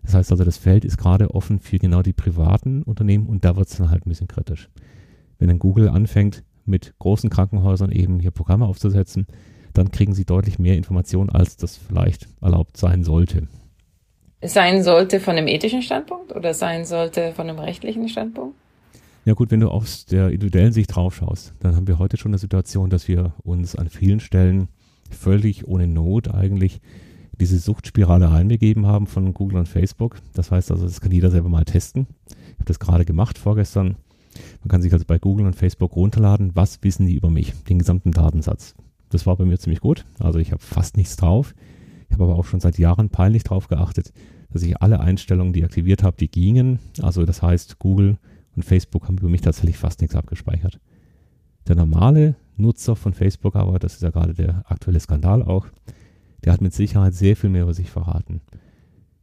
Das 0.08 0.14
heißt 0.14 0.30
also, 0.30 0.42
das 0.42 0.56
Feld 0.56 0.86
ist 0.86 0.96
gerade 0.96 1.34
offen 1.34 1.60
für 1.60 1.78
genau 1.78 2.00
die 2.00 2.14
privaten 2.14 2.82
Unternehmen 2.82 3.26
und 3.26 3.44
da 3.44 3.56
wird 3.56 3.68
es 3.68 3.76
dann 3.76 3.90
halt 3.90 4.06
ein 4.06 4.08
bisschen 4.08 4.26
kritisch. 4.26 4.70
Wenn 5.38 5.48
dann 5.48 5.58
Google 5.58 5.90
anfängt, 5.90 6.44
mit 6.64 6.94
großen 6.98 7.28
Krankenhäusern 7.28 7.92
eben 7.92 8.18
hier 8.18 8.30
Programme 8.30 8.64
aufzusetzen, 8.64 9.26
dann 9.74 9.90
kriegen 9.90 10.14
sie 10.14 10.24
deutlich 10.24 10.58
mehr 10.58 10.78
Informationen, 10.78 11.28
als 11.28 11.58
das 11.58 11.76
vielleicht 11.76 12.26
erlaubt 12.40 12.78
sein 12.78 13.04
sollte. 13.04 13.48
Sein 14.42 14.82
sollte 14.82 15.20
von 15.20 15.36
einem 15.36 15.46
ethischen 15.46 15.82
Standpunkt 15.82 16.34
oder 16.34 16.54
sein 16.54 16.86
sollte 16.86 17.32
von 17.34 17.50
einem 17.50 17.58
rechtlichen 17.58 18.08
Standpunkt? 18.08 18.56
Ja 19.26 19.34
gut, 19.34 19.50
wenn 19.50 19.60
du 19.60 19.68
aus 19.68 20.06
der 20.06 20.30
individuellen 20.30 20.72
Sicht 20.72 20.96
drauf 20.96 21.16
schaust, 21.16 21.52
dann 21.60 21.76
haben 21.76 21.86
wir 21.86 21.98
heute 21.98 22.16
schon 22.16 22.30
eine 22.30 22.38
Situation, 22.38 22.88
dass 22.88 23.08
wir 23.08 23.34
uns 23.44 23.76
an 23.76 23.90
vielen 23.90 24.20
Stellen 24.20 24.68
völlig 25.10 25.68
ohne 25.68 25.86
Not 25.86 26.32
eigentlich 26.32 26.80
diese 27.40 27.58
Suchtspirale 27.58 28.30
reinbegeben 28.30 28.86
haben 28.86 29.06
von 29.06 29.32
Google 29.34 29.58
und 29.58 29.68
Facebook. 29.68 30.16
Das 30.34 30.50
heißt 30.50 30.70
also, 30.70 30.84
das 30.84 31.00
kann 31.00 31.12
jeder 31.12 31.30
selber 31.30 31.48
mal 31.48 31.64
testen. 31.64 32.06
Ich 32.28 32.54
habe 32.54 32.64
das 32.64 32.80
gerade 32.80 33.04
gemacht 33.04 33.38
vorgestern. 33.38 33.96
Man 34.60 34.68
kann 34.68 34.82
sich 34.82 34.92
also 34.92 35.04
bei 35.06 35.18
Google 35.18 35.46
und 35.46 35.56
Facebook 35.56 35.96
runterladen, 35.96 36.54
was 36.54 36.82
wissen 36.82 37.06
die 37.06 37.14
über 37.14 37.30
mich, 37.30 37.52
den 37.68 37.78
gesamten 37.78 38.12
Datensatz. 38.12 38.74
Das 39.10 39.26
war 39.26 39.36
bei 39.36 39.44
mir 39.44 39.58
ziemlich 39.58 39.80
gut. 39.80 40.04
Also 40.18 40.38
ich 40.38 40.52
habe 40.52 40.62
fast 40.62 40.96
nichts 40.96 41.16
drauf. 41.16 41.54
Ich 42.08 42.14
habe 42.14 42.24
aber 42.24 42.36
auch 42.36 42.44
schon 42.44 42.60
seit 42.60 42.78
Jahren 42.78 43.10
peinlich 43.10 43.44
drauf 43.44 43.68
geachtet, 43.68 44.12
dass 44.50 44.62
ich 44.62 44.80
alle 44.80 45.00
Einstellungen, 45.00 45.52
die 45.52 45.64
aktiviert 45.64 46.02
habe, 46.02 46.16
die 46.16 46.30
gingen. 46.30 46.78
Also 47.00 47.24
das 47.24 47.42
heißt, 47.42 47.78
Google 47.78 48.18
und 48.56 48.64
Facebook 48.64 49.06
haben 49.06 49.18
über 49.18 49.28
mich 49.28 49.40
tatsächlich 49.40 49.76
fast 49.76 50.00
nichts 50.00 50.16
abgespeichert. 50.16 50.80
Der 51.66 51.76
normale 51.76 52.34
Nutzer 52.56 52.96
von 52.96 53.12
Facebook 53.14 53.56
aber, 53.56 53.78
das 53.78 53.94
ist 53.94 54.02
ja 54.02 54.10
gerade 54.10 54.34
der 54.34 54.64
aktuelle 54.70 55.00
Skandal 55.00 55.42
auch, 55.42 55.66
der 56.44 56.52
hat 56.52 56.60
mit 56.60 56.72
Sicherheit 56.72 57.14
sehr 57.14 57.36
viel 57.36 57.50
mehr 57.50 57.62
über 57.62 57.74
sich 57.74 57.90
verraten. 57.90 58.40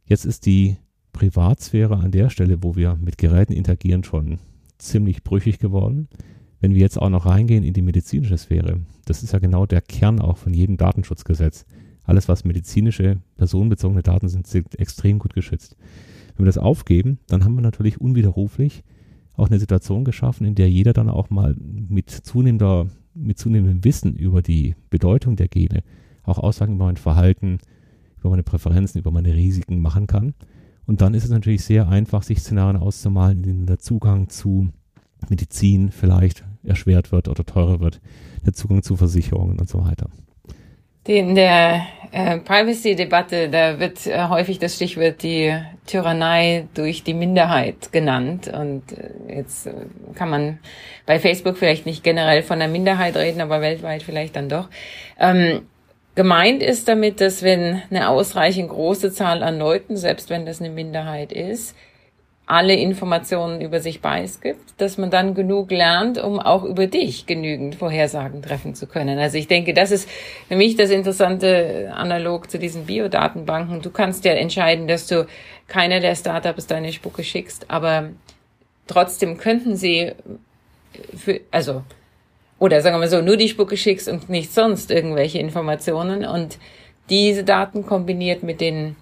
Jetzt 0.04 0.24
ist 0.24 0.46
die 0.46 0.76
Privatsphäre 1.12 1.96
an 1.96 2.10
der 2.10 2.30
Stelle, 2.30 2.62
wo 2.62 2.76
wir 2.76 2.96
mit 3.00 3.18
Geräten 3.18 3.52
interagieren, 3.52 4.04
schon 4.04 4.38
ziemlich 4.78 5.24
brüchig 5.24 5.58
geworden. 5.58 6.08
Wenn 6.60 6.74
wir 6.74 6.80
jetzt 6.80 7.00
auch 7.00 7.08
noch 7.08 7.26
reingehen 7.26 7.64
in 7.64 7.72
die 7.72 7.82
medizinische 7.82 8.36
Sphäre, 8.36 8.80
das 9.04 9.22
ist 9.22 9.32
ja 9.32 9.38
genau 9.38 9.66
der 9.66 9.80
Kern 9.80 10.20
auch 10.20 10.36
von 10.36 10.52
jedem 10.52 10.76
Datenschutzgesetz. 10.76 11.64
Alles, 12.04 12.28
was 12.28 12.44
medizinische, 12.44 13.18
personenbezogene 13.36 14.02
Daten 14.02 14.28
sind, 14.28 14.46
sind 14.46 14.78
extrem 14.78 15.18
gut 15.18 15.34
geschützt. 15.34 15.76
Wenn 16.36 16.44
wir 16.44 16.52
das 16.52 16.58
aufgeben, 16.58 17.18
dann 17.26 17.44
haben 17.44 17.54
wir 17.54 17.62
natürlich 17.62 18.00
unwiderruflich 18.00 18.84
auch 19.34 19.48
eine 19.48 19.58
Situation 19.58 20.04
geschaffen, 20.04 20.46
in 20.46 20.54
der 20.54 20.70
jeder 20.70 20.92
dann 20.92 21.10
auch 21.10 21.30
mal 21.30 21.54
mit 21.58 22.10
zunehmender, 22.10 22.88
mit 23.14 23.38
zunehmendem 23.38 23.84
Wissen 23.84 24.14
über 24.14 24.42
die 24.42 24.76
Bedeutung 24.90 25.36
der 25.36 25.48
Gene 25.48 25.82
auch 26.26 26.38
Aussagen 26.38 26.74
über 26.74 26.86
mein 26.86 26.96
Verhalten, 26.96 27.58
über 28.18 28.30
meine 28.30 28.42
Präferenzen, 28.42 29.00
über 29.00 29.10
meine 29.10 29.34
Risiken 29.34 29.80
machen 29.80 30.06
kann. 30.06 30.34
Und 30.86 31.00
dann 31.00 31.14
ist 31.14 31.24
es 31.24 31.30
natürlich 31.30 31.64
sehr 31.64 31.88
einfach, 31.88 32.22
sich 32.22 32.40
Szenarien 32.40 32.76
auszumalen, 32.76 33.38
in 33.38 33.42
denen 33.42 33.66
der 33.66 33.78
Zugang 33.78 34.28
zu 34.28 34.68
Medizin 35.28 35.90
vielleicht 35.90 36.44
erschwert 36.64 37.12
wird 37.12 37.28
oder 37.28 37.44
teurer 37.44 37.80
wird, 37.80 38.00
der 38.44 38.52
Zugang 38.52 38.82
zu 38.82 38.96
Versicherungen 38.96 39.58
und 39.58 39.68
so 39.68 39.84
weiter. 39.84 40.08
In 41.06 41.36
der 41.36 41.82
äh, 42.10 42.38
Privacy-Debatte, 42.38 43.48
da 43.48 43.78
wird 43.78 44.06
äh, 44.06 44.26
häufig 44.28 44.58
das 44.58 44.74
Stichwort 44.74 45.22
die 45.22 45.56
Tyrannei 45.86 46.66
durch 46.74 47.04
die 47.04 47.14
Minderheit 47.14 47.92
genannt. 47.92 48.48
Und 48.48 48.92
äh, 48.92 49.36
jetzt 49.36 49.68
äh, 49.68 49.72
kann 50.14 50.30
man 50.30 50.58
bei 51.06 51.20
Facebook 51.20 51.58
vielleicht 51.58 51.86
nicht 51.86 52.02
generell 52.02 52.42
von 52.42 52.58
der 52.58 52.66
Minderheit 52.66 53.16
reden, 53.16 53.40
aber 53.40 53.60
weltweit 53.60 54.02
vielleicht 54.02 54.34
dann 54.34 54.48
doch. 54.48 54.68
Ähm, 55.20 55.62
gemeint 56.16 56.62
ist 56.62 56.88
damit, 56.88 57.20
dass 57.20 57.42
wenn 57.42 57.82
eine 57.90 58.08
ausreichend 58.08 58.70
große 58.70 59.12
Zahl 59.12 59.44
an 59.44 59.58
Leuten, 59.58 59.96
selbst 59.96 60.28
wenn 60.30 60.44
das 60.44 60.60
eine 60.60 60.70
Minderheit 60.70 61.32
ist, 61.32 61.76
alle 62.46 62.74
Informationen 62.74 63.60
über 63.60 63.80
sich 63.80 64.00
preisgibt, 64.00 64.80
dass 64.80 64.98
man 64.98 65.10
dann 65.10 65.34
genug 65.34 65.70
lernt, 65.72 66.16
um 66.22 66.38
auch 66.38 66.62
über 66.62 66.86
dich 66.86 67.26
genügend 67.26 67.74
Vorhersagen 67.74 68.40
treffen 68.40 68.76
zu 68.76 68.86
können. 68.86 69.18
Also 69.18 69.36
ich 69.36 69.48
denke, 69.48 69.74
das 69.74 69.90
ist 69.90 70.08
für 70.46 70.54
mich 70.54 70.76
das 70.76 70.90
Interessante 70.90 71.92
analog 71.92 72.48
zu 72.48 72.60
diesen 72.60 72.86
Biodatenbanken. 72.86 73.82
Du 73.82 73.90
kannst 73.90 74.24
ja 74.24 74.32
entscheiden, 74.32 74.86
dass 74.86 75.08
du 75.08 75.26
keiner 75.66 75.98
der 75.98 76.14
Startups 76.14 76.68
deine 76.68 76.92
Spucke 76.92 77.24
schickst, 77.24 77.68
aber 77.68 78.10
trotzdem 78.86 79.38
könnten 79.38 79.74
sie 79.74 80.12
für, 81.16 81.40
also, 81.50 81.82
oder 82.58 82.80
sagen 82.80 82.94
wir 82.96 83.00
mal 83.00 83.08
so, 83.08 83.20
nur 83.22 83.36
die 83.36 83.48
Spucke 83.48 83.76
schickst 83.76 84.08
und 84.08 84.28
nicht 84.28 84.52
sonst 84.52 84.90
irgendwelche 84.90 85.38
Informationen 85.38 86.24
und 86.24 86.58
diese 87.10 87.44
Daten 87.44 87.86
kombiniert 87.86 88.42
mit 88.42 88.60
den 88.60 88.96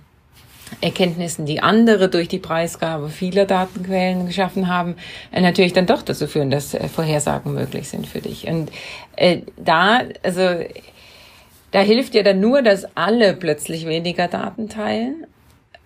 Erkenntnissen, 0.80 1.46
die 1.46 1.61
andere 1.61 2.08
durch 2.08 2.28
die 2.28 2.38
Preisgabe 2.38 3.08
vieler 3.08 3.44
Datenquellen 3.44 4.26
geschaffen 4.26 4.68
haben, 4.68 4.96
äh, 5.30 5.40
natürlich 5.40 5.73
dann 5.73 5.87
doch 5.87 6.02
dazu 6.02 6.26
führen, 6.26 6.50
dass 6.50 6.75
äh, 6.75 6.88
Vorhersagen 6.88 7.54
möglich 7.54 7.88
sind 7.88 8.06
für 8.06 8.20
dich. 8.20 8.46
Und 8.46 8.70
äh, 9.16 9.42
da, 9.56 10.00
also 10.23 10.42
da 11.70 11.80
hilft 11.80 12.14
ja 12.14 12.23
dann 12.23 12.40
nur, 12.40 12.62
dass 12.62 12.87
alle 12.96 13.34
plötzlich 13.34 13.87
weniger 13.87 14.28
Daten 14.28 14.68
teilen, 14.68 15.26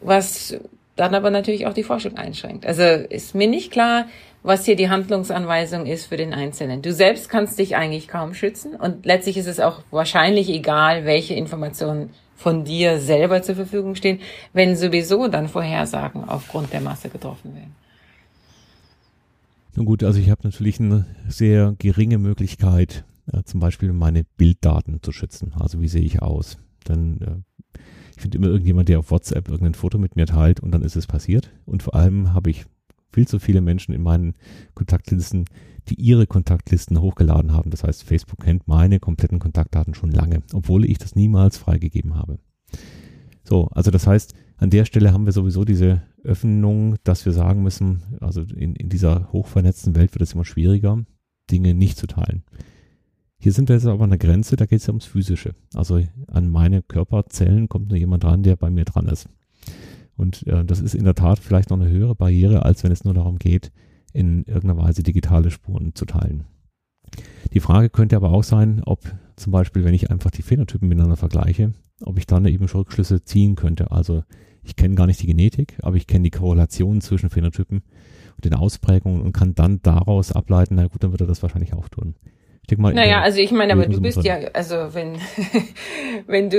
was 0.01 0.57
dann 0.97 1.15
aber 1.15 1.31
natürlich 1.31 1.67
auch 1.67 1.75
die 1.75 1.85
Forschung 1.85 2.17
einschränkt. 2.17 2.67
Also 2.67 2.83
ist 2.83 3.35
mir 3.35 3.47
nicht 3.47 3.71
klar, 3.71 4.07
was 4.43 4.65
hier 4.65 4.77
die 4.77 4.89
Handlungsanweisung 4.89 5.87
ist 5.87 6.07
für 6.07 6.17
den 6.17 6.33
Einzelnen. 6.33 6.83
Du 6.83 6.93
selbst 6.93 7.29
kannst 7.29 7.59
dich 7.59 7.77
eigentlich 7.77 8.09
kaum 8.09 8.35
schützen 8.35 8.75
und 8.75 9.05
letztlich 9.05 9.37
ist 9.37 9.47
es 9.47 9.61
auch 9.61 9.83
wahrscheinlich 9.91 10.49
egal, 10.49 11.05
welche 11.05 11.35
Informationen 11.35 12.11
von 12.37 12.65
dir 12.65 13.01
selber 13.01 13.43
zur 13.43 13.57
Verfügung 13.57 13.97
stehen, 13.97 14.21
wenn 14.53 14.77
sowieso 14.77 15.27
dann 15.29 15.49
Vorhersagen 15.49 16.25
aufgrund 16.25 16.73
der 16.73 16.81
Masse 16.81 17.09
getroffen 17.09 17.55
werden. 17.55 17.75
Nun 19.75 19.87
gut, 19.87 20.05
also 20.05 20.21
ich 20.21 20.31
habe 20.31 20.41
natürlich 20.45 20.81
eine 20.81 21.07
sehr 21.29 21.75
geringe 21.79 22.19
Möglichkeit, 22.19 23.05
äh, 23.33 23.43
zum 23.43 23.61
Beispiel 23.61 23.93
meine 23.93 24.25
Bilddaten 24.37 25.03
zu 25.03 25.13
schützen. 25.13 25.53
Also 25.59 25.81
wie 25.81 25.89
sehe 25.89 26.03
ich 26.03 26.23
aus? 26.23 26.59
Dann 26.85 27.21
äh, 27.21 27.81
ich 28.19 28.23
finde 28.23 28.39
immer 28.39 28.49
irgendjemand, 28.49 28.89
der 28.89 28.99
auf 28.99 29.13
WhatsApp 29.13 29.49
irgendein 29.49 29.75
Foto 29.75 29.97
mit 29.97 30.17
mir 30.17 30.27
teilt 30.27 30.59
und 30.59 30.73
dann 30.73 30.83
ist 30.83 30.97
es 30.97 31.07
passiert. 31.07 31.53
Und 31.67 31.85
vor 31.85 31.95
allem 31.95 32.35
habe 32.35 32.51
ich 32.51 32.65
viel 33.13 33.27
zu 33.27 33.39
viele 33.39 33.61
Menschen 33.61 33.95
in 33.95 34.03
meinen 34.03 34.35
Kontaktlisten, 34.75 35.47
die 35.89 35.95
ihre 35.95 36.27
Kontaktlisten 36.27 37.01
hochgeladen 37.01 37.53
haben. 37.53 37.71
Das 37.71 37.85
heißt, 37.85 38.03
Facebook 38.03 38.41
kennt 38.41 38.69
meine 38.69 39.01
kompletten 39.01 39.39
Kontaktdaten 39.39 39.95
schon 39.95 40.11
lange, 40.11 40.43
obwohl 40.53 40.85
ich 40.85 40.99
das 40.99 41.15
niemals 41.15 41.57
freigegeben 41.57 42.15
habe. 42.15 42.39
So, 43.45 43.69
also 43.69 43.91
das 43.91 44.07
heißt, 44.07 44.35
an 44.59 44.71
der 44.71 44.85
Stelle 44.85 45.13
haben 45.13 45.25
wir 45.25 45.33
sowieso 45.33 45.65
diese 45.65 46.03
Öffnung, 46.23 46.97
dass 47.05 47.25
wir 47.25 47.33
sagen 47.33 47.63
müssen, 47.63 48.03
also 48.21 48.43
in, 48.43 48.75
in 48.75 48.89
dieser 48.89 49.33
hochvernetzten 49.33 49.95
Welt 49.95 50.13
wird 50.13 50.23
es 50.23 50.35
immer 50.35 50.45
schwieriger, 50.45 51.05
Dinge 51.51 51.75
nicht 51.75 51.97
zu 51.97 52.07
teilen. 52.07 52.43
Hier 53.39 53.53
sind 53.53 53.69
wir 53.69 53.77
jetzt 53.77 53.87
aber 53.87 54.05
an 54.05 54.11
der 54.11 54.19
Grenze, 54.19 54.57
da 54.57 54.67
geht 54.67 54.81
es 54.81 54.87
ja 54.87 54.93
ums 54.93 55.07
Physische. 55.07 55.55
Also 55.73 56.03
an 56.27 56.51
meine 56.51 56.83
Körperzellen 56.83 57.69
kommt 57.69 57.89
nur 57.89 57.97
jemand 57.97 58.25
dran, 58.25 58.43
der 58.43 58.57
bei 58.57 58.69
mir 58.69 58.85
dran 58.85 59.07
ist. 59.07 59.29
Und 60.19 60.47
äh, 60.47 60.65
das 60.65 60.81
ist 60.81 60.95
in 60.95 61.05
der 61.05 61.15
Tat 61.15 61.39
vielleicht 61.39 61.71
noch 61.71 61.81
eine 61.81 61.89
höhere 61.89 62.15
Barriere, 62.15 62.65
als 62.65 62.85
wenn 62.85 62.93
es 62.93 63.05
nur 63.05 63.15
darum 63.15 63.39
geht, 63.39 63.73
in 64.13 64.45
irgendeiner 64.45 64.77
Weise 64.77 65.03
digitale 65.03 65.51
Spuren 65.51 65.95
zu 65.95 66.05
teilen. 66.05 66.45
Die 67.55 67.61
Frage 67.61 67.89
könnte 67.89 68.17
aber 68.17 68.33
auch 68.33 68.45
sein, 68.45 68.83
ob 68.85 69.01
zum 69.37 69.53
Beispiel, 69.53 69.85
wenn 69.85 69.95
ich 69.95 70.11
einfach 70.11 70.31
die 70.31 70.43
Phänotypen 70.43 70.89
miteinander 70.89 71.17
vergleiche, 71.17 71.73
ob 72.03 72.19
ich 72.19 72.27
dann 72.27 72.45
eben 72.47 72.67
Rückschlüsse 72.67 73.23
ziehen 73.25 73.55
könnte. 73.55 73.93
Also 73.93 74.25
ich 74.63 74.77
kenne 74.77 74.97
gar 74.97 75.07
nicht 75.07 75.23
die 75.23 75.27
Genetik, 75.27 75.79
aber 75.83 75.97
ich 75.97 76.07
kenne 76.07 76.25
die 76.25 76.31
Korrelation 76.31 77.01
zwischen 77.01 77.31
Phänotypen 77.31 77.83
und 78.37 78.45
den 78.45 78.55
Ausprägungen 78.55 79.23
und 79.23 79.33
kann 79.33 79.55
dann 79.55 79.81
daraus 79.83 80.33
ableiten, 80.33 80.75
na 80.75 80.89
gut, 80.89 81.03
dann 81.03 81.13
wird 81.13 81.23
er 81.23 81.27
das 81.27 81.43
wahrscheinlich 81.43 81.73
auch 81.73 81.89
tun 81.89 82.15
denke 82.69 82.83
mal, 82.83 82.95
naja, 82.95 83.23
also 83.23 83.39
ich 83.39 83.51
meine, 83.51 83.73
aber 83.73 83.87
du 83.87 84.01
bist 84.01 84.23
ja, 84.25 84.37
also 84.53 84.77
wenn, 84.93 85.17
wenn 86.27 86.51
du 86.51 86.59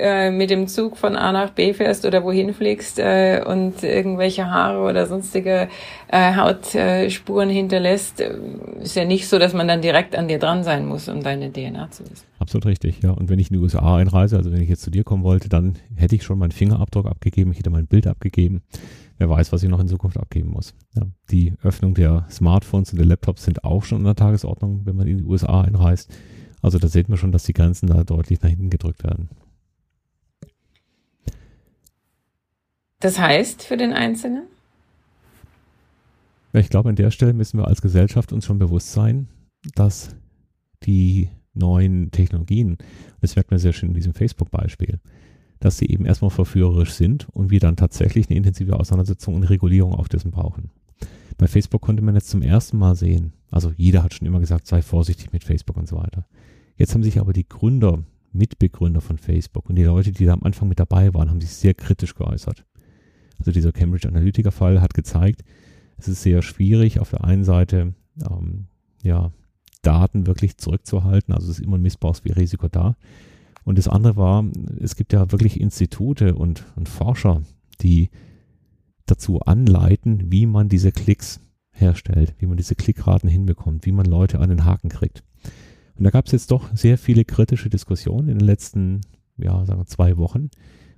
äh, 0.00 0.30
mit 0.30 0.50
dem 0.50 0.68
Zug 0.68 0.96
von 0.96 1.16
A 1.16 1.32
nach 1.32 1.50
B 1.50 1.72
fährst 1.74 2.06
oder 2.06 2.24
wohin 2.24 2.54
fliegst 2.54 2.98
äh, 2.98 3.42
und 3.44 3.82
irgendwelche 3.82 4.50
Haare 4.50 4.88
oder 4.88 5.06
sonstige 5.06 5.68
äh, 6.08 6.34
Hautspuren 6.36 7.50
hinterlässt, 7.50 8.20
äh, 8.20 8.34
ist 8.80 8.96
ja 8.96 9.04
nicht 9.04 9.28
so, 9.28 9.38
dass 9.38 9.52
man 9.52 9.66
dann 9.68 9.82
direkt 9.82 10.16
an 10.16 10.28
dir 10.28 10.38
dran 10.38 10.64
sein 10.64 10.86
muss, 10.86 11.08
um 11.08 11.22
deine 11.22 11.52
DNA 11.52 11.90
zu 11.90 12.04
wissen. 12.04 12.26
Absolut 12.38 12.66
richtig, 12.66 13.02
ja. 13.02 13.10
Und 13.10 13.28
wenn 13.28 13.38
ich 13.38 13.50
in 13.50 13.56
die 13.56 13.62
USA 13.62 13.96
einreise, 13.96 14.36
also 14.36 14.52
wenn 14.52 14.62
ich 14.62 14.68
jetzt 14.68 14.82
zu 14.82 14.90
dir 14.90 15.04
kommen 15.04 15.24
wollte, 15.24 15.48
dann 15.48 15.74
hätte 15.96 16.14
ich 16.14 16.22
schon 16.22 16.38
meinen 16.38 16.52
Fingerabdruck 16.52 17.06
abgegeben, 17.06 17.52
ich 17.52 17.58
hätte 17.58 17.70
mein 17.70 17.86
Bild 17.86 18.06
abgegeben 18.06 18.62
wer 19.20 19.28
weiß, 19.28 19.52
was 19.52 19.62
ich 19.62 19.68
noch 19.68 19.80
in 19.80 19.86
Zukunft 19.86 20.16
abgeben 20.16 20.50
muss. 20.50 20.74
Ja, 20.96 21.02
die 21.30 21.52
Öffnung 21.62 21.94
der 21.94 22.26
Smartphones 22.30 22.90
und 22.90 22.98
der 22.98 23.06
Laptops 23.06 23.44
sind 23.44 23.64
auch 23.64 23.84
schon 23.84 23.98
in 23.98 24.04
der 24.04 24.16
Tagesordnung, 24.16 24.86
wenn 24.86 24.96
man 24.96 25.06
in 25.06 25.18
die 25.18 25.24
USA 25.24 25.60
einreist. 25.60 26.10
Also 26.62 26.78
da 26.78 26.88
sieht 26.88 27.08
man 27.08 27.18
schon, 27.18 27.30
dass 27.30 27.44
die 27.44 27.52
Grenzen 27.52 27.86
da 27.86 28.02
deutlich 28.02 28.40
nach 28.40 28.48
hinten 28.48 28.70
gedrückt 28.70 29.04
werden. 29.04 29.28
Das 32.98 33.18
heißt 33.18 33.62
für 33.62 33.76
den 33.76 33.92
Einzelnen? 33.92 34.44
Ja, 36.52 36.60
ich 36.60 36.70
glaube, 36.70 36.88
an 36.88 36.96
der 36.96 37.10
Stelle 37.10 37.34
müssen 37.34 37.58
wir 37.58 37.68
als 37.68 37.82
Gesellschaft 37.82 38.32
uns 38.32 38.46
schon 38.46 38.58
bewusst 38.58 38.92
sein, 38.92 39.28
dass 39.74 40.16
die 40.82 41.28
neuen 41.52 42.10
Technologien. 42.10 42.78
Das 43.20 43.36
merkt 43.36 43.50
man 43.50 43.60
sehr 43.60 43.74
schön 43.74 43.90
in 43.90 43.94
diesem 43.94 44.14
Facebook-Beispiel, 44.14 44.98
dass 45.60 45.78
sie 45.78 45.86
eben 45.86 46.06
erstmal 46.06 46.30
verführerisch 46.30 46.92
sind 46.92 47.28
und 47.30 47.50
wir 47.50 47.60
dann 47.60 47.76
tatsächlich 47.76 48.28
eine 48.28 48.36
intensive 48.36 48.78
Auseinandersetzung 48.78 49.34
und 49.34 49.44
Regulierung 49.44 49.94
auf 49.94 50.08
dessen 50.08 50.30
brauchen. 50.30 50.70
Bei 51.38 51.46
Facebook 51.46 51.82
konnte 51.82 52.02
man 52.02 52.14
jetzt 52.14 52.30
zum 52.30 52.42
ersten 52.42 52.78
Mal 52.78 52.96
sehen, 52.96 53.32
also 53.50 53.72
jeder 53.76 54.02
hat 54.02 54.14
schon 54.14 54.26
immer 54.26 54.40
gesagt, 54.40 54.66
sei 54.66 54.82
vorsichtig 54.82 55.32
mit 55.32 55.44
Facebook 55.44 55.76
und 55.76 55.88
so 55.88 55.96
weiter. 55.96 56.26
Jetzt 56.76 56.94
haben 56.94 57.02
sich 57.02 57.20
aber 57.20 57.32
die 57.32 57.48
Gründer, 57.48 58.02
Mitbegründer 58.32 59.00
von 59.00 59.18
Facebook 59.18 59.68
und 59.68 59.76
die 59.76 59.84
Leute, 59.84 60.12
die 60.12 60.24
da 60.24 60.32
am 60.32 60.42
Anfang 60.42 60.68
mit 60.68 60.80
dabei 60.80 61.12
waren, 61.14 61.30
haben 61.30 61.40
sich 61.40 61.50
sehr 61.50 61.74
kritisch 61.74 62.14
geäußert. 62.14 62.64
Also 63.38 63.52
dieser 63.52 63.72
Cambridge 63.72 64.08
Analytica 64.08 64.50
Fall 64.50 64.80
hat 64.80 64.94
gezeigt, 64.94 65.44
es 65.96 66.08
ist 66.08 66.22
sehr 66.22 66.42
schwierig, 66.42 67.00
auf 67.00 67.10
der 67.10 67.24
einen 67.24 67.44
Seite 67.44 67.94
ähm, 68.30 68.66
ja, 69.02 69.32
Daten 69.82 70.26
wirklich 70.26 70.56
zurückzuhalten. 70.56 71.34
Also 71.34 71.50
es 71.50 71.58
ist 71.58 71.64
immer 71.64 71.78
ein 71.78 71.82
Missbrauchsrisiko 71.82 72.68
da. 72.68 72.96
Und 73.70 73.78
das 73.78 73.86
andere 73.86 74.16
war, 74.16 74.44
es 74.80 74.96
gibt 74.96 75.12
ja 75.12 75.30
wirklich 75.30 75.60
Institute 75.60 76.34
und, 76.34 76.64
und 76.74 76.88
Forscher, 76.88 77.42
die 77.80 78.10
dazu 79.06 79.38
anleiten, 79.42 80.32
wie 80.32 80.44
man 80.44 80.68
diese 80.68 80.90
Klicks 80.90 81.38
herstellt, 81.70 82.34
wie 82.38 82.46
man 82.46 82.56
diese 82.56 82.74
Klickraten 82.74 83.28
hinbekommt, 83.28 83.86
wie 83.86 83.92
man 83.92 84.06
Leute 84.06 84.40
an 84.40 84.50
den 84.50 84.64
Haken 84.64 84.88
kriegt. 84.88 85.22
Und 85.94 86.02
da 86.02 86.10
gab 86.10 86.26
es 86.26 86.32
jetzt 86.32 86.50
doch 86.50 86.74
sehr 86.74 86.98
viele 86.98 87.24
kritische 87.24 87.70
Diskussionen 87.70 88.28
in 88.28 88.38
den 88.40 88.44
letzten, 88.44 89.02
ja, 89.36 89.64
sagen 89.64 89.78
wir 89.78 89.86
zwei 89.86 90.16
Wochen, 90.16 90.50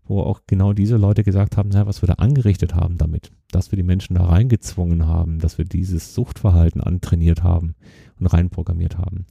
wo 0.05 0.23
auch 0.23 0.41
genau 0.47 0.73
diese 0.73 0.97
Leute 0.97 1.25
gesagt 1.25 1.59
haben, 1.59 1.69
na, 1.75 1.87
was 1.87 2.01
wir 2.01 2.07
da 2.07 2.15
angerichtet 2.15 2.75
haben 2.75 2.97
damit, 2.97 3.33
dass 3.51 3.71
wir 3.71 3.77
die 3.77 3.83
Menschen 3.83 4.15
da 4.15 4.25
reingezwungen 4.25 5.07
haben, 5.07 5.41
dass 5.41 5.59
wir 5.59 5.67
dieses 5.67 6.15
Suchtverhalten 6.15 6.81
antrainiert 6.81 7.43
haben 7.43 7.75
und 8.19 8.29
reinprogrammiert 8.29 8.97
haben. 8.97 9.27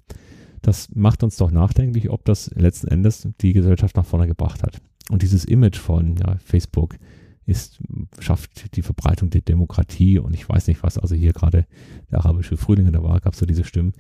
Das 0.62 0.90
macht 0.94 1.24
uns 1.24 1.38
doch 1.38 1.52
nachdenklich, 1.52 2.10
ob 2.10 2.26
das 2.26 2.52
letzten 2.56 2.88
Endes 2.88 3.28
die 3.42 3.54
Gesellschaft 3.54 3.96
nach 3.96 4.06
vorne 4.06 4.28
gebracht 4.28 4.64
hat. 4.64 4.82
Und 5.10 5.24
dieses 5.24 5.46
Image 5.46 5.78
von 5.78 6.16
ja, 6.18 6.38
Facebook 6.38 6.98
ist, 7.46 7.80
schafft 8.20 8.76
die 8.76 8.84
Verbreitung 8.84 9.30
der 9.32 9.42
Demokratie 9.42 10.20
und 10.20 10.34
ich 10.34 10.48
weiß 10.48 10.68
nicht 10.68 10.84
was, 10.84 10.98
also 10.98 11.16
hier 11.16 11.34
gerade 11.34 11.66
der 12.12 12.20
arabische 12.20 12.56
Frühling, 12.56 12.92
da 12.92 13.04
war, 13.04 13.20
gab 13.20 13.34
es 13.34 13.40
so 13.40 13.46
diese 13.46 13.64
Stimmen. 13.64 13.94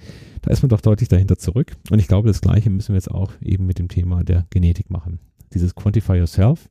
Da 0.43 0.51
ist 0.51 0.61
man 0.61 0.69
doch 0.69 0.81
deutlich 0.81 1.09
dahinter 1.09 1.37
zurück. 1.37 1.75
Und 1.89 1.99
ich 1.99 2.07
glaube, 2.07 2.27
das 2.27 2.41
Gleiche 2.41 2.69
müssen 2.69 2.89
wir 2.89 2.97
jetzt 2.97 3.11
auch 3.11 3.33
eben 3.41 3.65
mit 3.65 3.79
dem 3.79 3.87
Thema 3.87 4.23
der 4.23 4.45
Genetik 4.51 4.89
machen 4.89 5.19
dieses 5.53 5.75
Quantify 5.75 6.13
Yourself. 6.17 6.69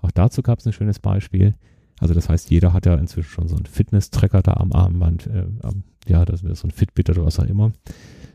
Auch 0.00 0.10
dazu 0.10 0.42
gab 0.42 0.58
es 0.58 0.66
ein 0.66 0.72
schönes 0.72 0.98
Beispiel. 0.98 1.54
Also 2.00 2.14
das 2.14 2.28
heißt, 2.28 2.50
jeder 2.50 2.72
hat 2.72 2.86
ja 2.86 2.94
inzwischen 2.94 3.30
schon 3.30 3.48
so 3.48 3.56
einen 3.56 3.66
Fitness-Tracker 3.66 4.42
da 4.42 4.54
am 4.54 4.72
Armband, 4.72 5.26
äh, 5.28 5.46
ja, 6.06 6.24
das 6.24 6.42
ist 6.42 6.60
so 6.60 6.68
ein 6.68 6.72
Fitbit 6.72 7.08
oder 7.10 7.24
was 7.24 7.38
auch 7.38 7.46
immer. 7.46 7.72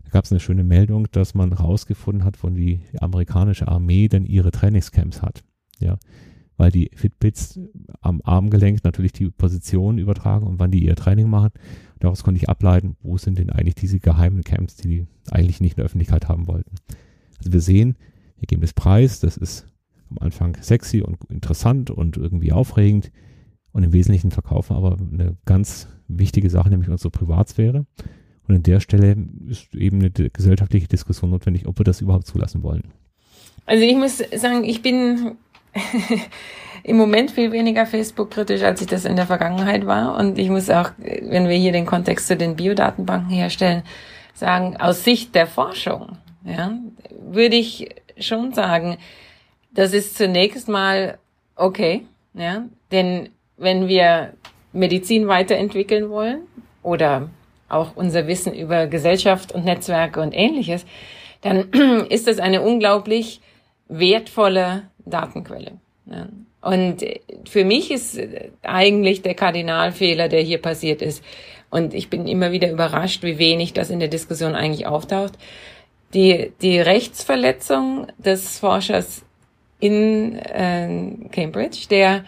Da 0.10 0.14
gab 0.14 0.26
es 0.26 0.32
eine 0.32 0.40
schöne 0.40 0.64
Meldung, 0.64 1.08
dass 1.12 1.36
man 1.36 1.54
rausgefunden 1.54 2.24
hat, 2.24 2.44
wo 2.44 2.50
die 2.50 2.82
amerikanische 3.00 3.68
Armee 3.68 4.08
denn 4.08 4.26
ihre 4.26 4.50
Trainingscamps 4.50 5.22
hat. 5.22 5.44
Ja, 5.80 6.00
weil 6.58 6.72
die 6.72 6.90
Fitbits 6.96 7.60
am 8.02 8.20
Armgelenk 8.24 8.84
natürlich 8.84 9.14
die 9.14 9.30
Position 9.30 10.00
übertragen 10.00 10.48
und 10.48 10.58
wann 10.58 10.72
die 10.72 10.84
ihr 10.84 10.96
Training 10.96 11.30
machen. 11.30 11.52
Daraus 12.00 12.24
konnte 12.24 12.40
ich 12.40 12.50
ableiten, 12.50 12.98
wo 13.02 13.20
sind 13.20 13.38
denn 13.38 13.52
eigentlich 13.52 13.76
diese 13.76 14.00
geheimen 14.00 14.44
Camps, 14.44 14.78
die 14.78 14.88
die 14.88 15.08
eigentlich 15.30 15.62
nicht 15.62 15.74
in 15.74 15.78
der 15.78 15.86
Öffentlichkeit 15.86 16.28
haben 16.28 16.48
wollten. 16.48 16.74
Also 17.38 17.54
wir 17.54 17.62
sehen, 17.62 17.96
wir 18.40 18.48
geben 18.48 18.62
das 18.62 18.74
Preis, 18.74 19.20
das 19.20 19.38
ist 19.38 19.68
am 20.10 20.18
Anfang 20.18 20.58
sexy 20.60 21.02
und 21.02 21.24
interessant 21.30 21.92
und 21.92 22.18
irgendwie 22.18 22.52
aufregend 22.52 23.12
und 23.74 23.84
im 23.84 23.94
Wesentlichen 23.94 24.32
verkaufen 24.32 24.76
aber 24.76 24.98
eine 25.00 25.38
ganz 25.46 25.88
wichtige 26.08 26.50
Sache, 26.50 26.72
nämlich 26.72 26.90
unsere 26.90 27.12
Privatsphäre. 27.12 27.86
Und 28.50 28.56
an 28.56 28.64
der 28.64 28.80
Stelle 28.80 29.16
ist 29.48 29.76
eben 29.76 30.00
eine 30.00 30.10
gesellschaftliche 30.10 30.88
Diskussion 30.88 31.30
notwendig, 31.30 31.68
ob 31.68 31.80
wir 31.80 31.84
das 31.84 32.02
überhaupt 32.02 32.26
zulassen 32.26 32.64
wollen. 32.64 32.84
Also 33.68 33.84
ich 33.84 33.96
muss 33.96 34.18
sagen, 34.18 34.64
ich 34.64 34.82
bin 34.82 35.38
im 36.84 36.98
Moment 36.98 37.30
viel 37.30 37.52
weniger 37.52 37.86
Facebook-kritisch, 37.86 38.64
als 38.64 38.82
ich 38.82 38.88
das 38.88 39.06
in 39.06 39.16
der 39.16 39.28
Vergangenheit 39.28 39.86
war. 39.86 40.18
Und 40.18 40.40
ich 40.40 40.50
muss 40.50 40.68
auch, 40.72 40.90
wenn 40.98 41.48
wir 41.48 41.56
hier 41.58 41.72
den 41.72 41.86
Kontext 41.86 42.26
zu 42.26 42.36
den 42.36 42.56
Biodatenbanken 42.56 43.30
herstellen, 43.30 43.84
sagen, 44.34 44.78
aus 44.78 45.04
Sicht 45.04 45.36
der 45.36 45.46
Forschung, 45.46 46.18
ja, 46.44 46.76
würde 47.30 47.56
ich 47.56 47.90
schon 48.18 48.54
sagen, 48.54 48.98
das 49.72 49.94
ist 49.94 50.18
zunächst 50.18 50.68
mal 50.68 51.20
okay, 51.56 52.08
ja, 52.34 52.66
denn 52.92 53.30
wenn 53.58 53.88
wir 53.88 54.34
Medizin 54.74 55.28
weiterentwickeln 55.28 56.10
wollen 56.10 56.42
oder 56.82 57.30
auch 57.70 57.96
unser 57.96 58.28
Wissen 58.28 58.54
über 58.54 58.88
Gesellschaft 58.88 59.52
und 59.52 59.66
Netzwerke 59.66 60.22
und 60.22 60.34
ähnliches, 60.34 60.86
dann 61.42 61.70
ist 62.10 62.28
das 62.28 62.40
eine 62.40 62.62
unglaublich 62.62 63.42
wertvolle 63.88 64.84
Datenquelle. 65.06 65.74
Und 66.62 67.06
für 67.48 67.64
mich 67.64 67.92
ist 67.92 68.20
eigentlich 68.64 69.22
der 69.22 69.36
Kardinalfehler, 69.36 70.28
der 70.28 70.42
hier 70.42 70.62
passiert 70.62 71.02
ist, 71.02 71.24
und 71.72 71.94
ich 71.94 72.10
bin 72.10 72.28
immer 72.28 72.52
wieder 72.52 72.72
überrascht, 72.72 73.24
wie 73.24 73.38
wenig 73.38 73.74
das 73.74 73.92
in 73.92 74.00
der 74.00 74.08
Diskussion 74.08 74.56
eigentlich 74.56 74.88
auftaucht, 74.88 75.34
die, 76.14 76.52
die 76.62 76.80
Rechtsverletzung 76.80 78.08
des 78.18 78.58
Forschers 78.58 79.24
in 79.80 80.36
äh, 80.40 81.30
Cambridge, 81.32 81.86
der 81.90 82.26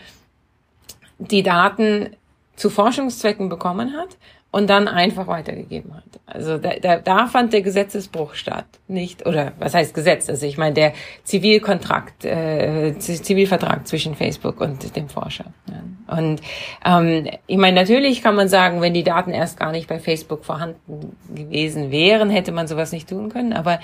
die 1.17 1.43
Daten 1.43 2.15
zu 2.55 2.69
Forschungszwecken 2.69 3.49
bekommen 3.49 3.93
hat 3.93 4.17
und 4.51 4.69
dann 4.69 4.89
einfach 4.89 5.27
weitergegeben 5.27 5.95
hat. 5.95 6.03
Also 6.25 6.57
da, 6.57 6.71
da, 6.81 6.97
da 6.97 7.27
fand 7.27 7.53
der 7.53 7.61
Gesetzesbruch 7.61 8.35
statt, 8.35 8.65
nicht 8.87 9.25
oder 9.25 9.53
was 9.59 9.73
heißt 9.73 9.93
Gesetz? 9.93 10.29
Also 10.29 10.45
ich 10.45 10.57
meine 10.57 10.73
der 10.73 10.93
Zivilkontrakt, 11.23 12.25
äh, 12.25 12.93
Zivilvertrag 12.99 13.87
zwischen 13.87 14.15
Facebook 14.15 14.59
und 14.59 14.95
dem 14.95 15.07
Forscher. 15.07 15.45
Ja. 15.69 16.17
Und 16.17 16.41
ähm, 16.85 17.29
ich 17.47 17.57
meine 17.57 17.79
natürlich 17.79 18.21
kann 18.21 18.35
man 18.35 18.49
sagen, 18.49 18.81
wenn 18.81 18.93
die 18.93 19.03
Daten 19.03 19.31
erst 19.31 19.57
gar 19.57 19.71
nicht 19.71 19.87
bei 19.87 19.99
Facebook 19.99 20.43
vorhanden 20.43 21.15
gewesen 21.33 21.89
wären, 21.89 22.29
hätte 22.29 22.51
man 22.51 22.67
sowas 22.67 22.91
nicht 22.91 23.07
tun 23.07 23.29
können. 23.29 23.53
Aber 23.53 23.79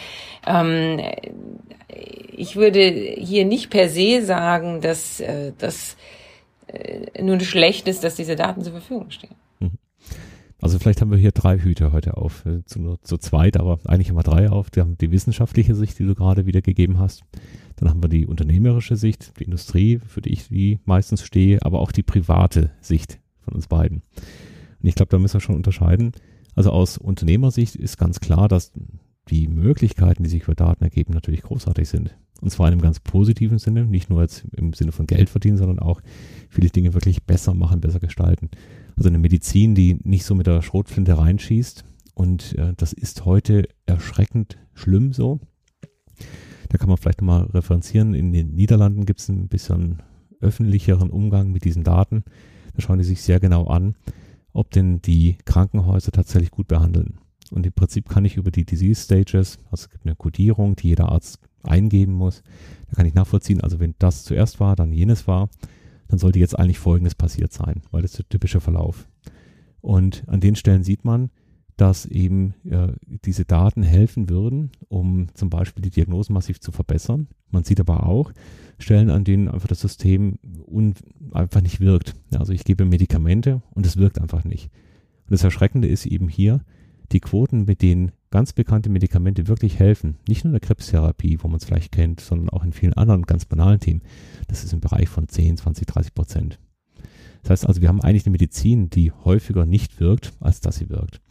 ähm, 0.45 0.99
ich 1.87 2.57
würde 2.57 2.81
hier 2.81 3.45
nicht 3.45 3.69
per 3.69 3.87
se 3.87 4.21
sagen, 4.21 4.81
dass 4.81 5.21
äh, 5.21 5.53
das 5.57 5.95
äh, 6.67 7.23
nun 7.23 7.39
schlecht 7.39 7.87
ist, 7.87 8.03
dass 8.03 8.15
diese 8.15 8.35
Daten 8.35 8.61
zur 8.63 8.73
Verfügung 8.73 9.11
stehen. 9.11 9.35
Also 10.59 10.79
vielleicht 10.79 11.01
haben 11.01 11.11
wir 11.11 11.17
hier 11.17 11.31
drei 11.31 11.59
Hüte 11.59 11.91
heute 11.91 12.17
auf, 12.17 12.45
äh, 12.45 12.63
zu, 12.65 12.97
zu 13.03 13.17
zweit, 13.17 13.57
aber 13.57 13.79
eigentlich 13.85 14.09
haben 14.09 14.17
wir 14.17 14.23
drei 14.23 14.49
auf. 14.49 14.67
Wir 14.73 14.83
haben 14.83 14.97
die 14.97 15.11
wissenschaftliche 15.11 15.75
Sicht, 15.75 15.99
die 15.99 16.05
du 16.05 16.15
gerade 16.15 16.45
wiedergegeben 16.45 16.97
hast. 16.97 17.23
Dann 17.75 17.89
haben 17.89 18.01
wir 18.01 18.09
die 18.09 18.25
unternehmerische 18.25 18.95
Sicht, 18.95 19.39
die 19.39 19.43
Industrie, 19.43 19.99
für 19.99 20.21
die 20.21 20.33
ich 20.33 20.47
die 20.47 20.79
meistens 20.85 21.23
stehe, 21.23 21.63
aber 21.63 21.79
auch 21.79 21.91
die 21.91 22.03
private 22.03 22.71
Sicht 22.81 23.19
von 23.41 23.53
uns 23.53 23.67
beiden. 23.67 24.01
Und 24.81 24.87
ich 24.87 24.95
glaube, 24.95 25.09
da 25.09 25.19
müssen 25.19 25.35
wir 25.35 25.41
schon 25.41 25.55
unterscheiden. 25.55 26.13
Also 26.55 26.71
aus 26.71 26.97
Unternehmersicht 26.97 27.75
ist 27.75 27.97
ganz 27.97 28.19
klar, 28.19 28.47
dass 28.47 28.73
die 29.29 29.47
Möglichkeiten, 29.47 30.23
die 30.23 30.29
sich 30.29 30.45
für 30.45 30.55
Daten 30.55 30.83
ergeben, 30.83 31.13
natürlich 31.13 31.43
großartig 31.43 31.87
sind. 31.87 32.17
Und 32.41 32.49
zwar 32.49 32.67
in 32.67 32.73
einem 32.73 32.81
ganz 32.81 32.99
positiven 32.99 33.59
Sinne, 33.59 33.85
nicht 33.85 34.09
nur 34.09 34.21
jetzt 34.21 34.45
im 34.55 34.73
Sinne 34.73 34.91
von 34.91 35.07
Geld 35.07 35.29
verdienen, 35.29 35.57
sondern 35.57 35.79
auch 35.79 36.01
viele 36.49 36.69
Dinge 36.69 36.93
wirklich 36.93 37.23
besser 37.23 37.53
machen, 37.53 37.81
besser 37.81 37.99
gestalten. 37.99 38.49
Also 38.95 39.09
eine 39.09 39.19
Medizin, 39.19 39.75
die 39.75 39.99
nicht 40.03 40.25
so 40.25 40.35
mit 40.35 40.47
der 40.47 40.61
Schrotflinte 40.61 41.17
reinschießt. 41.17 41.85
Und 42.13 42.57
äh, 42.57 42.73
das 42.75 42.93
ist 42.93 43.25
heute 43.25 43.67
erschreckend 43.85 44.57
schlimm 44.73 45.13
so. 45.13 45.39
Da 46.69 46.77
kann 46.77 46.89
man 46.89 46.97
vielleicht 46.97 47.21
nochmal 47.21 47.43
referenzieren. 47.43 48.13
In 48.13 48.33
den 48.33 48.55
Niederlanden 48.55 49.05
gibt 49.05 49.19
es 49.19 49.29
ein 49.29 49.47
bisschen 49.47 50.01
öffentlicheren 50.41 51.09
Umgang 51.09 51.51
mit 51.51 51.63
diesen 51.63 51.83
Daten. 51.83 52.23
Da 52.73 52.81
schauen 52.81 52.99
die 52.99 53.05
sich 53.05 53.21
sehr 53.21 53.39
genau 53.39 53.67
an, 53.67 53.95
ob 54.53 54.71
denn 54.71 55.01
die 55.01 55.37
Krankenhäuser 55.45 56.11
tatsächlich 56.11 56.51
gut 56.51 56.67
behandeln. 56.67 57.19
Und 57.51 57.65
im 57.65 57.73
Prinzip 57.73 58.09
kann 58.09 58.25
ich 58.25 58.35
über 58.35 58.51
die 58.51 58.65
Disease 58.65 59.01
Stages, 59.01 59.57
also 59.71 59.85
es 59.85 59.89
gibt 59.89 60.05
eine 60.05 60.15
Codierung, 60.15 60.75
die 60.75 60.89
jeder 60.89 61.09
Arzt 61.09 61.39
eingeben 61.63 62.13
muss, 62.13 62.43
da 62.89 62.95
kann 62.95 63.05
ich 63.05 63.13
nachvollziehen, 63.13 63.61
also 63.61 63.79
wenn 63.79 63.95
das 63.99 64.23
zuerst 64.23 64.59
war, 64.59 64.75
dann 64.75 64.91
jenes 64.91 65.27
war, 65.27 65.49
dann 66.07 66.19
sollte 66.19 66.39
jetzt 66.39 66.57
eigentlich 66.57 66.79
Folgendes 66.79 67.15
passiert 67.15 67.53
sein, 67.53 67.81
weil 67.91 68.01
das 68.01 68.11
ist 68.11 68.19
der 68.19 68.29
typische 68.29 68.59
Verlauf. 68.59 69.07
Und 69.81 70.23
an 70.27 70.39
den 70.39 70.55
Stellen 70.55 70.83
sieht 70.83 71.05
man, 71.05 71.29
dass 71.77 72.05
eben 72.07 72.55
äh, 72.67 72.93
diese 73.05 73.45
Daten 73.45 73.83
helfen 73.83 74.29
würden, 74.29 74.71
um 74.87 75.27
zum 75.35 75.49
Beispiel 75.49 75.83
die 75.83 75.91
Diagnosen 75.91 76.33
massiv 76.33 76.59
zu 76.59 76.71
verbessern. 76.71 77.27
Man 77.51 77.63
sieht 77.63 77.79
aber 77.79 78.07
auch 78.07 78.31
Stellen, 78.79 79.11
an 79.11 79.23
denen 79.23 79.47
einfach 79.47 79.67
das 79.67 79.81
System 79.81 80.39
einfach 81.31 81.61
nicht 81.61 81.79
wirkt. 81.79 82.15
Also 82.35 82.51
ich 82.51 82.63
gebe 82.63 82.83
Medikamente 82.85 83.61
und 83.71 83.85
es 83.85 83.97
wirkt 83.97 84.19
einfach 84.19 84.43
nicht. 84.43 84.71
Und 85.25 85.31
das 85.31 85.43
Erschreckende 85.43 85.87
ist 85.87 86.05
eben 86.07 86.29
hier, 86.29 86.61
die 87.11 87.19
Quoten, 87.19 87.65
mit 87.65 87.81
denen 87.81 88.11
ganz 88.29 88.53
bekannte 88.53 88.89
Medikamente 88.89 89.47
wirklich 89.47 89.79
helfen, 89.79 90.17
nicht 90.27 90.43
nur 90.43 90.49
in 90.49 90.59
der 90.59 90.67
Krebstherapie, 90.67 91.39
wo 91.41 91.47
man 91.47 91.57
es 91.57 91.65
vielleicht 91.65 91.91
kennt, 91.91 92.19
sondern 92.19 92.49
auch 92.49 92.63
in 92.63 92.73
vielen 92.73 92.93
anderen 92.93 93.23
ganz 93.23 93.45
banalen 93.45 93.79
Themen, 93.79 94.01
das 94.47 94.63
ist 94.63 94.73
im 94.73 94.81
Bereich 94.81 95.09
von 95.09 95.27
10, 95.27 95.57
20, 95.57 95.87
30 95.87 96.13
Prozent. 96.13 96.59
Das 97.43 97.51
heißt 97.51 97.67
also, 97.67 97.81
wir 97.81 97.87
haben 97.87 98.01
eigentlich 98.01 98.25
eine 98.25 98.33
Medizin, 98.33 98.89
die 98.89 99.11
häufiger 99.11 99.65
nicht 99.65 99.99
wirkt, 99.99 100.33
als 100.39 100.59
dass 100.59 100.77
sie 100.77 100.89
wirkt. 100.89 101.21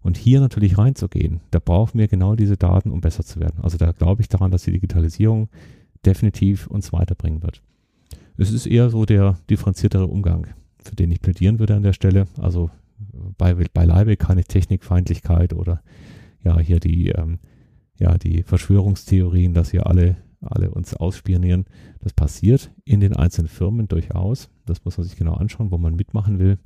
Und 0.00 0.16
hier 0.16 0.40
natürlich 0.40 0.78
reinzugehen, 0.78 1.40
da 1.50 1.58
brauchen 1.58 1.98
wir 1.98 2.08
genau 2.08 2.36
diese 2.36 2.56
Daten, 2.56 2.90
um 2.90 3.00
besser 3.00 3.24
zu 3.24 3.40
werden. 3.40 3.58
Also 3.62 3.76
da 3.76 3.92
glaube 3.92 4.22
ich 4.22 4.28
daran, 4.28 4.50
dass 4.50 4.62
die 4.62 4.72
Digitalisierung 4.72 5.48
definitiv 6.06 6.68
uns 6.68 6.92
weiterbringen 6.92 7.42
wird. 7.42 7.62
Es 8.38 8.52
ist 8.52 8.66
eher 8.66 8.88
so 8.88 9.04
der 9.04 9.36
differenziertere 9.50 10.06
Umgang, 10.06 10.46
für 10.78 10.94
den 10.94 11.10
ich 11.10 11.20
plädieren 11.20 11.58
würde 11.58 11.74
an 11.74 11.82
der 11.82 11.92
Stelle. 11.92 12.28
Also 12.38 12.70
bei, 13.36 13.54
beileibe 13.54 14.16
keine 14.16 14.44
Technikfeindlichkeit 14.44 15.52
oder 15.52 15.82
ja, 16.42 16.58
hier 16.58 16.80
die, 16.80 17.08
ähm, 17.08 17.38
ja, 17.98 18.16
die 18.18 18.42
Verschwörungstheorien, 18.42 19.54
dass 19.54 19.70
hier 19.70 19.86
alle, 19.86 20.16
alle 20.40 20.70
uns 20.70 20.94
ausspionieren. 20.94 21.64
Das 22.00 22.12
passiert 22.12 22.72
in 22.84 23.00
den 23.00 23.14
einzelnen 23.14 23.48
Firmen 23.48 23.88
durchaus. 23.88 24.50
Das 24.66 24.84
muss 24.84 24.96
man 24.96 25.06
sich 25.06 25.16
genau 25.16 25.34
anschauen, 25.34 25.70
wo 25.70 25.78
man 25.78 25.96
mitmachen 25.96 26.38
will. 26.38 26.58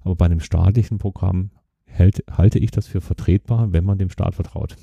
Aber 0.00 0.16
bei 0.16 0.26
einem 0.26 0.40
staatlichen 0.40 0.98
Programm 0.98 1.50
hält, 1.86 2.24
halte 2.30 2.58
ich 2.58 2.70
das 2.70 2.86
für 2.86 3.00
vertretbar, 3.00 3.72
wenn 3.72 3.84
man 3.84 3.98
dem 3.98 4.10
Staat 4.10 4.34
vertraut. 4.34 4.76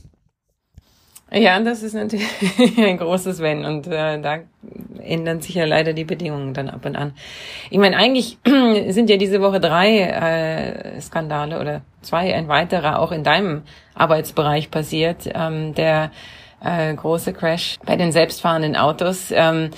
Ja, 1.34 1.60
das 1.62 1.82
ist 1.82 1.94
natürlich 1.94 2.28
ein 2.78 2.98
großes 2.98 3.40
Wenn 3.40 3.64
und 3.64 3.88
äh, 3.88 4.20
da 4.20 4.40
ändern 5.02 5.40
sich 5.40 5.56
ja 5.56 5.64
leider 5.64 5.94
die 5.94 6.04
Bedingungen 6.04 6.54
dann 6.54 6.70
ab 6.70 6.86
und 6.86 6.98
an. 6.98 7.14
Ich 7.70 7.78
meine, 7.78 7.96
eigentlich 7.96 8.38
sind 8.90 9.10
ja 9.10 9.16
diese 9.16 9.42
Woche 9.42 9.62
drei 9.62 10.02
äh, 10.02 11.00
Skandale 11.00 11.60
oder 11.60 11.82
zwei, 12.02 12.36
ein 12.36 12.50
weiterer 12.50 13.00
auch 13.00 13.14
in 13.14 13.24
deinem 13.24 13.62
Arbeitsbereich 13.96 14.72
passiert. 14.72 15.30
Ähm, 15.34 15.74
der 15.74 16.12
äh, 16.62 16.94
große 16.94 17.32
Crash 17.32 17.80
bei 17.86 17.96
den 17.96 18.12
selbstfahrenden 18.12 18.76
Autos. 18.76 19.32
Ähm, 19.32 19.72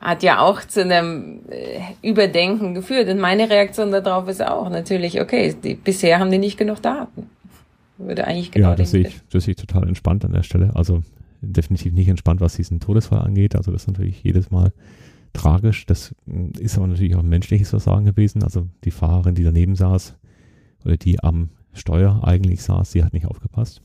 hat 0.00 0.22
ja 0.22 0.40
auch 0.40 0.60
zu 0.60 0.82
einem 0.82 1.40
äh, 1.50 1.80
Überdenken 2.02 2.74
geführt. 2.74 3.08
Und 3.08 3.18
meine 3.18 3.50
Reaktion 3.50 3.90
darauf 3.90 4.28
ist 4.28 4.44
auch 4.44 4.68
natürlich, 4.68 5.20
okay, 5.20 5.54
die, 5.60 5.74
bisher 5.74 6.20
haben 6.20 6.30
die 6.30 6.38
nicht 6.38 6.56
genug 6.56 6.80
Daten. 6.82 7.28
Würde 7.98 8.26
eigentlich 8.26 8.50
genau 8.50 8.70
Ja, 8.70 8.76
das 8.76 8.90
sehe, 8.90 9.08
ich, 9.08 9.20
das 9.30 9.44
sehe 9.44 9.52
ich 9.52 9.60
total 9.60 9.86
entspannt 9.88 10.24
an 10.24 10.32
der 10.32 10.42
Stelle. 10.42 10.74
Also 10.74 11.02
definitiv 11.40 11.92
nicht 11.92 12.08
entspannt, 12.08 12.40
was 12.40 12.56
diesen 12.56 12.80
Todesfall 12.80 13.20
angeht. 13.20 13.56
Also 13.56 13.72
das 13.72 13.82
ist 13.82 13.88
natürlich 13.88 14.22
jedes 14.22 14.50
Mal 14.50 14.72
tragisch. 15.32 15.86
Das 15.86 16.14
mm, 16.26 16.50
ist 16.58 16.76
aber 16.76 16.86
natürlich 16.86 17.14
auch 17.14 17.22
ein 17.22 17.28
menschliches 17.28 17.70
Versagen 17.70 18.04
gewesen. 18.04 18.42
Also 18.42 18.68
die 18.84 18.90
Fahrerin, 18.90 19.34
die 19.34 19.44
daneben 19.44 19.74
saß 19.74 20.16
oder 20.84 20.96
die 20.96 21.22
am 21.22 21.50
Steuer 21.72 22.22
eigentlich 22.24 22.62
saß, 22.62 22.92
sie 22.92 23.04
hat 23.04 23.12
nicht 23.12 23.26
aufgepasst 23.26 23.82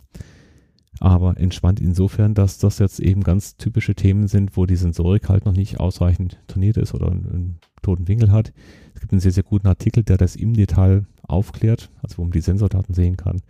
aber 0.99 1.38
entspannt 1.38 1.80
insofern, 1.80 2.34
dass 2.34 2.60
das 2.60 2.80
jetzt 2.80 2.99
eben 2.99 3.23
ganz 3.23 3.58
typische 3.58 3.95
Themen 3.95 4.28
sind, 4.28 4.56
wo 4.56 4.65
die 4.65 4.76
Sensorik 4.76 5.30
halt 5.30 5.45
noch 5.45 5.54
nicht 5.54 5.80
ausreichend 5.80 6.39
trainiert 6.47 6.78
ist 6.78 6.93
oder 6.93 7.12
einen, 7.12 7.26
einen 7.30 7.60
toten 7.82 8.08
Winkel 8.08 8.32
hat. 8.32 8.54
Es 8.93 9.02
gibt 9.02 9.12
einen 9.12 9.21
sehr, 9.21 9.32
sehr 9.32 9.43
guten 9.43 9.67
Artikel, 9.67 10.04
der 10.04 10.17
das 10.17 10.36
im 10.36 10.54
Detail 10.54 11.06
aufklärt, 11.23 11.89
also 12.02 12.17
wo 12.17 12.21
man 12.23 12.32
die 12.32 12.41
Sensordaten 12.41 12.93
sehen 12.93 13.17
kann, 13.17 13.41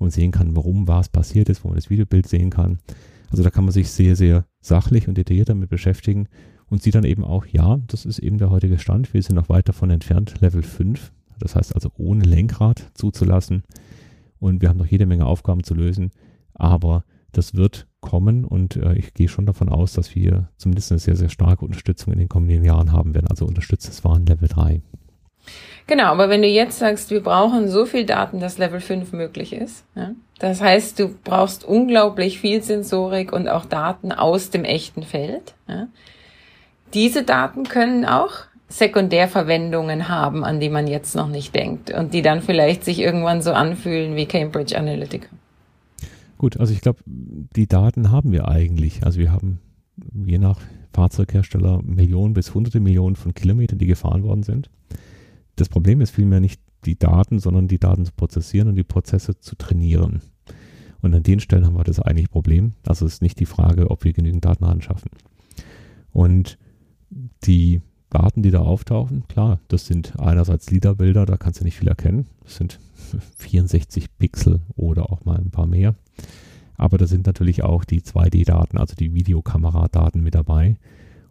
wo 0.00 0.06
man 0.06 0.10
sehen 0.10 0.32
kann, 0.32 0.56
warum 0.56 0.88
was 0.88 1.08
passiert 1.08 1.48
ist, 1.48 1.62
wo 1.62 1.68
man 1.68 1.76
das 1.76 1.90
Videobild 1.90 2.26
sehen 2.26 2.50
kann. 2.50 2.78
Also 3.30 3.44
da 3.44 3.50
kann 3.50 3.64
man 3.64 3.72
sich 3.72 3.90
sehr, 3.90 4.16
sehr 4.16 4.46
sachlich 4.60 5.06
und 5.06 5.16
detailliert 5.16 5.50
damit 5.50 5.68
beschäftigen 5.68 6.26
und 6.68 6.82
sieht 6.82 6.94
dann 6.94 7.04
eben 7.04 7.22
auch, 7.22 7.46
ja, 7.46 7.78
das 7.86 8.04
ist 8.06 8.18
eben 8.18 8.38
der 8.38 8.50
heutige 8.50 8.78
Stand. 8.78 9.12
Wir 9.14 9.22
sind 9.22 9.36
noch 9.36 9.48
weit 9.48 9.68
davon 9.68 9.90
entfernt, 9.90 10.40
Level 10.40 10.62
5. 10.62 11.12
Das 11.38 11.54
heißt 11.54 11.74
also 11.74 11.90
ohne 11.96 12.24
Lenkrad 12.24 12.90
zuzulassen. 12.94 13.62
Und 14.38 14.62
wir 14.62 14.70
haben 14.70 14.78
noch 14.78 14.86
jede 14.86 15.06
Menge 15.06 15.26
Aufgaben 15.26 15.62
zu 15.62 15.74
lösen. 15.74 16.10
Aber 16.54 17.04
das 17.32 17.54
wird 17.54 17.86
kommen 18.00 18.44
und 18.44 18.76
äh, 18.76 18.94
ich 18.94 19.14
gehe 19.14 19.28
schon 19.28 19.46
davon 19.46 19.68
aus, 19.68 19.92
dass 19.92 20.14
wir 20.14 20.48
zumindest 20.56 20.90
eine 20.90 20.98
sehr, 20.98 21.16
sehr 21.16 21.28
starke 21.28 21.64
Unterstützung 21.64 22.12
in 22.12 22.18
den 22.18 22.28
kommenden 22.28 22.64
Jahren 22.64 22.92
haben 22.92 23.14
werden. 23.14 23.28
Also 23.28 23.46
unterstütztes 23.46 24.02
Waren 24.04 24.26
Level 24.26 24.48
3. 24.48 24.80
Genau, 25.86 26.04
aber 26.04 26.28
wenn 26.28 26.42
du 26.42 26.48
jetzt 26.48 26.78
sagst, 26.78 27.10
wir 27.10 27.20
brauchen 27.20 27.68
so 27.68 27.84
viel 27.84 28.06
Daten, 28.06 28.38
dass 28.38 28.58
Level 28.58 28.80
5 28.80 29.12
möglich 29.12 29.52
ist, 29.52 29.84
ja, 29.96 30.12
das 30.38 30.60
heißt, 30.60 30.98
du 30.98 31.08
brauchst 31.24 31.64
unglaublich 31.64 32.40
viel 32.40 32.62
Sensorik 32.62 33.32
und 33.32 33.48
auch 33.48 33.64
Daten 33.64 34.12
aus 34.12 34.50
dem 34.50 34.64
echten 34.64 35.02
Feld. 35.02 35.54
Ja. 35.68 35.88
Diese 36.94 37.24
Daten 37.24 37.64
können 37.64 38.04
auch 38.04 38.32
Sekundärverwendungen 38.68 40.08
haben, 40.08 40.44
an 40.44 40.60
die 40.60 40.68
man 40.68 40.86
jetzt 40.86 41.16
noch 41.16 41.28
nicht 41.28 41.54
denkt 41.54 41.90
und 41.90 42.14
die 42.14 42.22
dann 42.22 42.40
vielleicht 42.40 42.84
sich 42.84 43.00
irgendwann 43.00 43.42
so 43.42 43.52
anfühlen 43.52 44.16
wie 44.16 44.26
Cambridge 44.26 44.78
Analytica. 44.78 45.28
Gut, 46.38 46.58
also 46.58 46.72
ich 46.72 46.80
glaube, 46.80 47.00
die 47.04 47.66
Daten 47.66 48.10
haben 48.10 48.32
wir 48.32 48.48
eigentlich. 48.48 49.04
Also 49.04 49.18
wir 49.18 49.32
haben 49.32 49.60
je 50.24 50.38
nach 50.38 50.58
Fahrzeughersteller 50.94 51.80
Millionen 51.82 52.32
bis 52.32 52.54
hunderte 52.54 52.80
Millionen 52.80 53.16
von 53.16 53.34
Kilometern, 53.34 53.78
die 53.78 53.86
gefahren 53.86 54.22
worden 54.22 54.42
sind. 54.42 54.70
Das 55.56 55.68
Problem 55.68 56.00
ist 56.00 56.10
vielmehr 56.10 56.40
nicht 56.40 56.60
die 56.84 56.98
Daten, 56.98 57.38
sondern 57.38 57.68
die 57.68 57.78
Daten 57.78 58.06
zu 58.06 58.12
prozessieren 58.12 58.68
und 58.68 58.76
die 58.76 58.84
Prozesse 58.84 59.38
zu 59.38 59.56
trainieren. 59.56 60.22
Und 61.02 61.14
an 61.14 61.22
den 61.22 61.40
Stellen 61.40 61.64
haben 61.64 61.76
wir 61.76 61.84
das 61.84 62.00
eigentliche 62.00 62.28
Problem. 62.28 62.72
Also 62.86 63.06
es 63.06 63.14
ist 63.14 63.22
nicht 63.22 63.40
die 63.40 63.46
Frage, 63.46 63.90
ob 63.90 64.04
wir 64.04 64.12
genügend 64.12 64.44
Daten 64.44 64.64
anschaffen. 64.64 65.10
Und 66.12 66.58
die 67.44 67.80
Daten, 68.10 68.42
die 68.42 68.50
da 68.50 68.60
auftauchen, 68.60 69.26
klar, 69.28 69.60
das 69.68 69.86
sind 69.86 70.18
einerseits 70.18 70.70
LIDAR-Bilder, 70.70 71.26
da 71.26 71.36
kannst 71.36 71.60
du 71.60 71.64
nicht 71.64 71.78
viel 71.78 71.88
erkennen. 71.88 72.26
Das 72.42 72.56
sind 72.56 72.80
64 73.36 74.18
Pixel 74.18 74.60
oder 74.76 75.10
auch 75.10 75.24
mal 75.24 75.38
ein 75.38 75.50
paar 75.50 75.66
mehr. 75.66 75.94
Aber 76.76 76.98
da 76.98 77.06
sind 77.06 77.26
natürlich 77.26 77.62
auch 77.62 77.84
die 77.84 78.00
2D-Daten, 78.00 78.78
also 78.78 78.94
die 78.96 79.14
Videokameradaten 79.14 80.22
mit 80.22 80.34
dabei. 80.34 80.76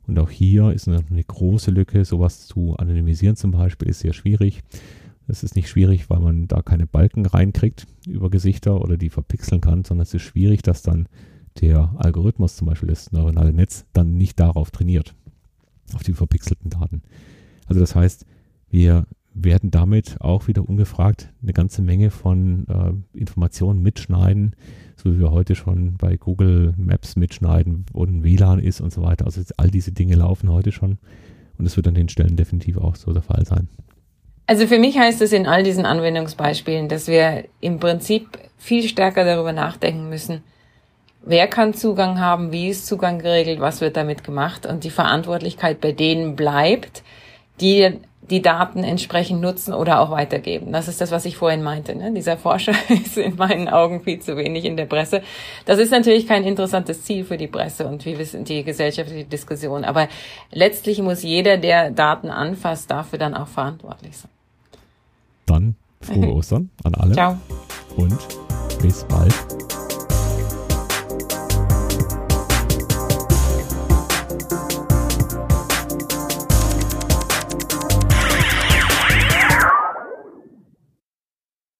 Und 0.10 0.18
auch 0.18 0.32
hier 0.32 0.72
ist 0.72 0.88
eine, 0.88 1.24
große 1.24 1.70
Lücke. 1.70 2.04
Sowas 2.04 2.48
zu 2.48 2.76
anonymisieren 2.78 3.36
zum 3.36 3.52
Beispiel 3.52 3.90
ist 3.90 4.00
sehr 4.00 4.14
schwierig. 4.14 4.64
Es 5.28 5.44
ist 5.44 5.56
nicht 5.56 5.70
schwierig, 5.70 6.10
weil 6.10 6.20
man 6.20 6.48
da 6.48 6.64
keine 6.64 6.88
Balken 6.88 7.28
reinkriegt 7.28 7.86
über 8.08 8.32
Gesichter 8.32 8.82
oder 8.82 8.98
die 8.98 9.12
verpixeln 9.12 9.62
kann, 9.62 9.84
sondern 9.84 10.02
es 10.02 10.14
ist 10.16 10.24
schwierig, 10.24 10.64
dass 10.64 10.82
dann 10.82 11.08
der 11.62 11.94
Algorithmus, 11.98 12.56
zum 12.56 12.66
Beispiel 12.66 12.90
das 12.90 13.12
neuronale 13.12 13.54
Netz, 13.54 13.86
dann 13.94 14.18
nicht 14.18 14.40
darauf 14.40 14.72
trainiert, 14.72 15.14
auf 15.94 16.02
die 16.02 16.14
verpixelten 16.14 16.72
Daten. 16.72 17.04
Also 17.68 17.80
das 17.80 17.94
heißt, 17.94 18.26
wir 18.72 19.06
werden 19.36 19.70
damit 19.70 20.20
auch 20.22 20.48
wieder 20.48 20.68
ungefragt 20.68 21.32
eine 21.44 21.54
ganze 21.54 21.84
Menge 21.84 22.10
von 22.10 22.66
äh, 22.68 22.94
Informationen 23.16 23.84
mitschneiden, 23.84 24.56
so 25.02 25.14
wie 25.14 25.20
wir 25.20 25.32
heute 25.32 25.56
schon 25.56 25.96
bei 25.98 26.18
Google 26.18 26.74
Maps 26.78 27.16
mitschneiden, 27.16 27.86
wo 27.94 28.04
ein 28.04 28.24
WLAN 28.24 28.60
ist 28.60 28.82
und 28.82 28.92
so 28.92 29.02
weiter. 29.02 29.26
Also 29.26 29.42
all 29.58 29.70
diese 29.70 29.92
Dinge 29.92 30.16
laufen 30.16 30.52
heute 30.52 30.72
schon 30.72 30.98
und 31.58 31.66
es 31.66 31.78
wird 31.78 31.88
an 31.88 31.94
den 31.94 32.10
Stellen 32.10 32.36
definitiv 32.36 32.78
auch 32.78 32.96
so 32.96 33.14
der 33.14 33.22
Fall 33.22 33.46
sein. 33.46 33.70
Also 34.46 34.68
für 34.68 34.80
mich 34.80 34.98
heißt 34.98 35.22
es 35.22 35.32
in 35.32 35.46
all 35.46 35.64
diesen 35.64 35.86
Anwendungsbeispielen, 35.86 36.90
dass 36.90 37.08
wir 37.08 37.46
im 37.62 37.80
Prinzip 37.80 38.28
viel 38.58 38.88
stärker 38.88 39.24
darüber 39.24 39.54
nachdenken 39.54 40.10
müssen, 40.10 40.42
wer 41.24 41.48
kann 41.48 41.74
Zugang 41.74 42.20
haben, 42.20 42.52
wie 42.52 42.70
ist 42.70 42.88
Zugang 42.88 43.20
geregelt, 43.20 43.60
was 43.60 43.80
wird 43.80 43.96
damit 43.96 44.24
gemacht 44.24 44.66
und 44.66 44.84
die 44.84 44.90
Verantwortlichkeit 44.90 45.80
bei 45.80 45.92
denen 45.92 46.36
bleibt, 46.36 47.04
die 47.62 48.00
die 48.30 48.42
Daten 48.42 48.84
entsprechend 48.84 49.42
nutzen 49.42 49.74
oder 49.74 50.00
auch 50.00 50.12
weitergeben. 50.12 50.72
Das 50.72 50.88
ist 50.88 51.02
das, 51.02 51.12
was 51.12 51.26
ich 51.26 51.38
vorhin 51.38 51.64
meinte. 51.64 51.96
Ne? 51.96 52.12
Dieser 52.14 52.38
Forscher 52.38 52.74
ist 52.90 53.18
in 53.18 53.36
meinen 53.36 53.68
Augen 53.68 54.02
viel 54.02 54.20
zu 54.20 54.38
wenig 54.38 54.66
in 54.66 54.78
der 54.78 54.86
Presse. 54.86 55.22
Das 55.66 55.80
ist 55.80 55.92
natürlich 55.92 56.28
kein 56.28 56.44
interessantes 56.44 57.04
Ziel 57.04 57.24
für 57.26 57.38
die 57.38 57.48
Presse 57.48 57.88
und 57.88 58.06
wie 58.06 58.18
wissen 58.18 58.44
die 58.44 58.64
gesellschaftliche 58.64 59.26
Diskussion. 59.26 59.84
Aber 59.84 60.08
letztlich 60.52 61.02
muss 61.02 61.24
jeder, 61.24 61.58
der 61.58 61.92
Daten 61.92 62.30
anfasst, 62.30 62.92
dafür 62.92 63.20
dann 63.20 63.34
auch 63.34 63.48
verantwortlich 63.48 64.18
sein. 64.18 64.32
Dann 65.46 65.76
frohe 66.02 66.34
Ostern 66.34 66.70
an 66.84 66.96
alle. 66.96 67.14
Ciao. 67.14 67.38
Und 67.96 68.18
bis 68.82 69.04
bald. 69.06 69.34